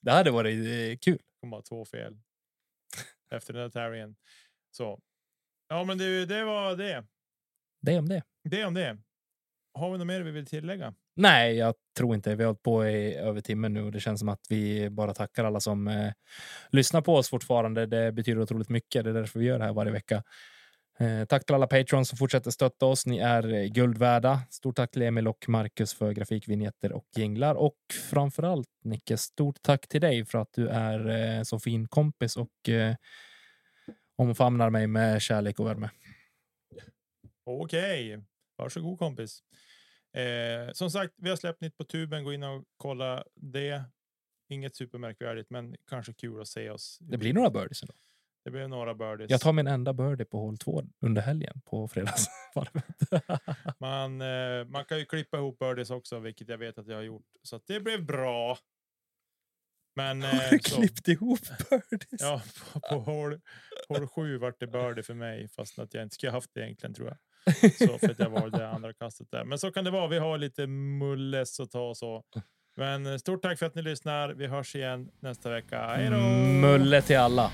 [0.00, 1.22] Det hade varit eh, kul.
[1.40, 2.20] Kommer ha två fel.
[3.30, 4.16] Efter den här tävlingen.
[4.70, 5.00] Så.
[5.68, 7.06] Ja, men det, det var det.
[7.80, 8.22] Det om det.
[8.42, 8.98] Det om det.
[9.74, 10.94] Har vi något mer vi vill tillägga?
[11.14, 12.34] Nej, jag tror inte.
[12.34, 15.14] Vi har hållit på i över timmen nu och det känns som att vi bara
[15.14, 16.12] tackar alla som eh,
[16.70, 17.86] lyssnar på oss fortfarande.
[17.86, 19.04] Det betyder otroligt mycket.
[19.04, 20.22] Det är därför vi gör det här varje vecka.
[20.98, 23.06] Eh, tack till alla patrons som fortsätter stötta oss.
[23.06, 24.40] Ni är eh, guld värda.
[24.50, 27.54] Stort tack till Emil och Marcus för grafikvinjetter och jinglar.
[27.54, 27.76] Och
[28.10, 31.08] framför allt Nicke, stort tack till dig för att du är
[31.38, 32.94] eh, så fin kompis och eh,
[34.16, 35.90] omfamnar mig med kärlek och värme.
[37.44, 38.24] Okej,
[38.56, 39.42] varsågod kompis.
[40.12, 42.24] Eh, som sagt, vi har släppt nytt på tuben.
[42.24, 43.84] Gå in och kolla det.
[44.48, 46.98] Inget supermärkvärdigt, men kanske kul att se oss.
[47.00, 47.94] Det blir några birdies ändå.
[48.44, 49.30] Det blir några birdies.
[49.30, 52.96] Jag tar min enda birdie på hål två under helgen på fredagsvarvet.
[53.80, 57.02] man, eh, man kan ju klippa ihop birdies också, vilket jag vet att jag har
[57.02, 57.26] gjort.
[57.42, 58.58] Så att det blev bra.
[59.94, 61.40] Men eh, så, ihop
[61.70, 62.20] birdies?
[62.20, 63.40] ja, på, på hål,
[63.88, 66.94] hål sju vart det birdie för mig, fast att jag inte skulle haft det egentligen
[66.94, 67.18] tror jag.
[67.78, 69.44] Så för att jag valde det andra kastet där.
[69.44, 70.08] Men så kan det vara.
[70.08, 72.22] Vi har lite mulles att ta och så.
[72.76, 74.28] Men eh, stort tack för att ni lyssnar.
[74.28, 75.86] Vi hörs igen nästa vecka.
[75.86, 76.16] Hej då!
[76.16, 77.50] Mm, mulle till alla.